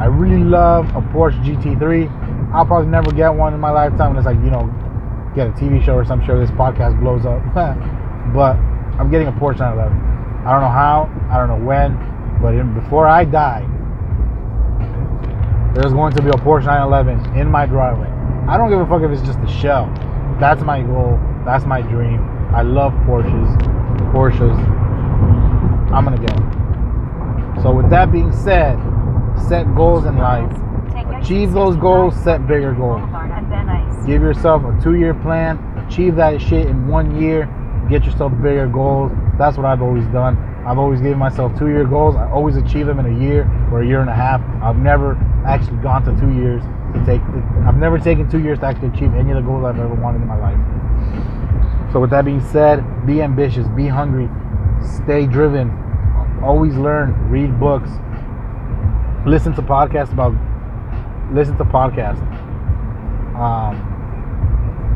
I 0.00 0.06
really 0.06 0.42
love 0.42 0.86
a 0.90 1.00
Porsche 1.00 1.42
GT3. 1.44 2.52
I'll 2.54 2.64
probably 2.64 2.88
never 2.88 3.10
get 3.10 3.30
one 3.30 3.52
in 3.52 3.60
my 3.60 3.70
lifetime 3.70 4.16
unless 4.16 4.26
I, 4.26 4.32
you 4.32 4.50
know, 4.50 4.66
get 5.34 5.48
a 5.48 5.52
TV 5.52 5.84
show 5.84 5.94
or 5.94 6.04
some 6.04 6.24
show. 6.24 6.38
This 6.38 6.50
podcast 6.52 7.00
blows 7.00 7.26
up. 7.26 7.42
but 8.34 8.56
I'm 8.98 9.10
getting 9.10 9.28
a 9.28 9.32
Porsche 9.32 9.58
911. 9.58 10.46
I 10.46 10.52
don't 10.52 10.60
know 10.60 10.68
how. 10.68 11.10
I 11.30 11.36
don't 11.36 11.48
know 11.48 11.66
when. 11.66 11.98
But 12.40 12.54
in, 12.54 12.74
before 12.74 13.08
I 13.08 13.24
die, 13.24 13.66
there's 15.74 15.92
going 15.92 16.14
to 16.14 16.22
be 16.22 16.28
a 16.28 16.38
Porsche 16.40 16.66
911 16.66 17.36
in 17.38 17.50
my 17.50 17.66
driveway. 17.66 18.08
I 18.48 18.56
don't 18.56 18.70
give 18.70 18.80
a 18.80 18.86
fuck 18.86 19.02
if 19.02 19.10
it's 19.10 19.22
just 19.22 19.38
a 19.40 19.48
shell. 19.60 19.92
That's 20.40 20.62
my 20.62 20.80
goal. 20.82 21.18
That's 21.44 21.66
my 21.66 21.82
dream. 21.82 22.22
I 22.54 22.62
love 22.62 22.92
Porsches. 23.04 23.58
Porsches. 24.12 24.56
I'm 25.92 26.04
gonna 26.04 26.18
get 26.18 26.32
one. 26.38 27.62
So 27.62 27.74
with 27.74 27.90
that 27.90 28.12
being 28.12 28.32
said, 28.32 28.78
set 29.38 29.74
goals 29.74 30.04
in 30.04 30.16
life. 30.18 30.50
Achieve 31.20 31.52
those 31.52 31.76
goals, 31.76 32.14
set 32.22 32.46
bigger 32.46 32.72
goals. 32.72 33.00
Boulevard 33.00 33.30
and 33.30 33.48
Van 33.48 33.66
Nuys. 33.66 34.06
Give 34.06 34.22
yourself 34.22 34.62
a 34.64 34.78
two 34.82 34.94
year 34.94 35.14
plan, 35.14 35.58
achieve 35.86 36.16
that 36.16 36.40
shit 36.40 36.66
in 36.66 36.88
one 36.88 37.20
year, 37.20 37.48
get 37.90 38.04
yourself 38.04 38.32
bigger 38.42 38.66
goals. 38.66 39.12
That's 39.38 39.56
what 39.56 39.66
I've 39.66 39.82
always 39.82 40.06
done. 40.06 40.36
I've 40.66 40.78
always 40.78 41.00
given 41.00 41.18
myself 41.18 41.58
two 41.58 41.68
year 41.68 41.84
goals. 41.84 42.14
I 42.16 42.30
always 42.30 42.56
achieve 42.56 42.86
them 42.86 42.98
in 42.98 43.06
a 43.06 43.20
year 43.24 43.50
or 43.72 43.82
a 43.82 43.86
year 43.86 44.00
and 44.00 44.10
a 44.10 44.14
half. 44.14 44.42
I've 44.62 44.76
never 44.76 45.14
actually 45.46 45.78
gone 45.78 46.04
to 46.04 46.20
two 46.20 46.32
years 46.32 46.62
to 46.94 47.04
take, 47.04 47.20
I've 47.66 47.76
never 47.76 47.98
taken 47.98 48.28
two 48.28 48.40
years 48.40 48.58
to 48.60 48.66
actually 48.66 48.88
achieve 48.88 49.14
any 49.14 49.30
of 49.30 49.36
the 49.36 49.42
goals 49.42 49.64
I've 49.64 49.78
ever 49.78 49.94
wanted 49.94 50.22
in 50.22 50.28
my 50.28 50.38
life. 50.38 51.92
So, 51.92 52.00
with 52.00 52.10
that 52.10 52.24
being 52.24 52.44
said, 52.52 52.84
be 53.06 53.22
ambitious, 53.22 53.66
be 53.68 53.86
hungry, 53.86 54.28
stay 54.82 55.26
driven, 55.26 55.70
always 56.42 56.74
learn, 56.76 57.30
read 57.30 57.58
books, 57.58 57.90
listen 59.28 59.54
to 59.54 59.62
podcasts 59.62 60.12
about, 60.12 60.32
listen 61.32 61.56
to 61.58 61.64
podcasts. 61.64 62.22
Um, 63.36 63.94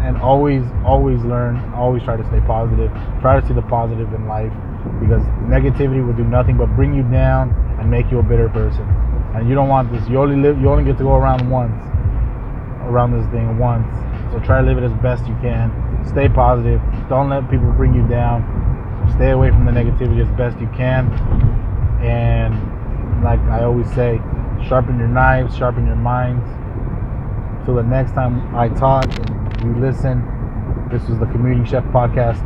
and 0.03 0.17
always 0.17 0.65
always 0.85 1.23
learn 1.23 1.57
always 1.75 2.03
try 2.03 2.17
to 2.17 2.25
stay 2.27 2.41
positive 2.45 2.91
try 3.21 3.39
to 3.39 3.47
see 3.47 3.55
the 3.55 3.63
positive 3.63 4.13
in 4.13 4.27
life 4.27 4.51
because 4.99 5.23
negativity 5.47 6.05
will 6.05 6.13
do 6.13 6.25
nothing 6.25 6.57
but 6.57 6.67
bring 6.75 6.93
you 6.93 7.05
down 7.05 7.55
and 7.79 7.89
make 7.89 8.11
you 8.11 8.19
a 8.19 8.23
bitter 8.23 8.49
person 8.49 8.83
and 9.37 9.49
you 9.49 9.55
don't 9.55 9.69
want 9.69 9.93
this 9.93 10.03
you 10.09 10.19
only 10.19 10.35
live 10.35 10.61
you 10.61 10.69
only 10.69 10.83
get 10.83 10.99
to 10.99 11.05
go 11.05 11.15
around 11.15 11.49
once 11.49 11.71
around 12.91 13.13
this 13.13 13.31
thing 13.31 13.59
once 13.59 13.87
So 14.33 14.41
try 14.41 14.63
to 14.63 14.67
live 14.67 14.79
it 14.79 14.85
as 14.85 14.93
best 15.03 15.27
you 15.27 15.37
can. 15.43 15.69
Stay 16.09 16.27
positive. 16.27 16.81
Don't 17.11 17.29
let 17.29 17.51
people 17.51 17.71
bring 17.73 17.93
you 17.93 18.07
down. 18.09 18.41
Stay 19.15 19.31
away 19.31 19.51
from 19.51 19.67
the 19.67 19.73
negativity 19.73 20.25
as 20.25 20.31
best 20.39 20.59
you 20.59 20.69
can. 20.75 21.13
And 22.01 22.57
like 23.23 23.41
I 23.41 23.65
always 23.65 23.89
say, 23.95 24.19
sharpen 24.69 24.99
your 24.99 25.09
knives, 25.09 25.57
sharpen 25.57 25.87
your 25.87 25.97
minds. 25.97 26.47
Till 27.65 27.77
the 27.77 27.83
next 27.83 28.13
time 28.13 28.55
I 28.55 28.69
talk 28.69 29.05
and 29.05 29.63
you 29.65 29.81
listen, 29.81 30.23
this 30.91 31.09
was 31.09 31.19
the 31.19 31.27
Commuting 31.27 31.65
Chef 31.65 31.85
Podcast 31.85 32.43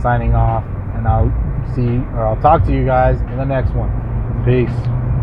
signing 0.00 0.34
off. 0.34 0.64
And 0.94 1.06
I'll 1.06 1.30
see 1.74 1.98
or 2.16 2.26
I'll 2.26 2.40
talk 2.40 2.64
to 2.64 2.72
you 2.72 2.84
guys 2.84 3.20
in 3.20 3.36
the 3.36 3.44
next 3.44 3.70
one. 3.72 3.90
Peace. 4.44 5.09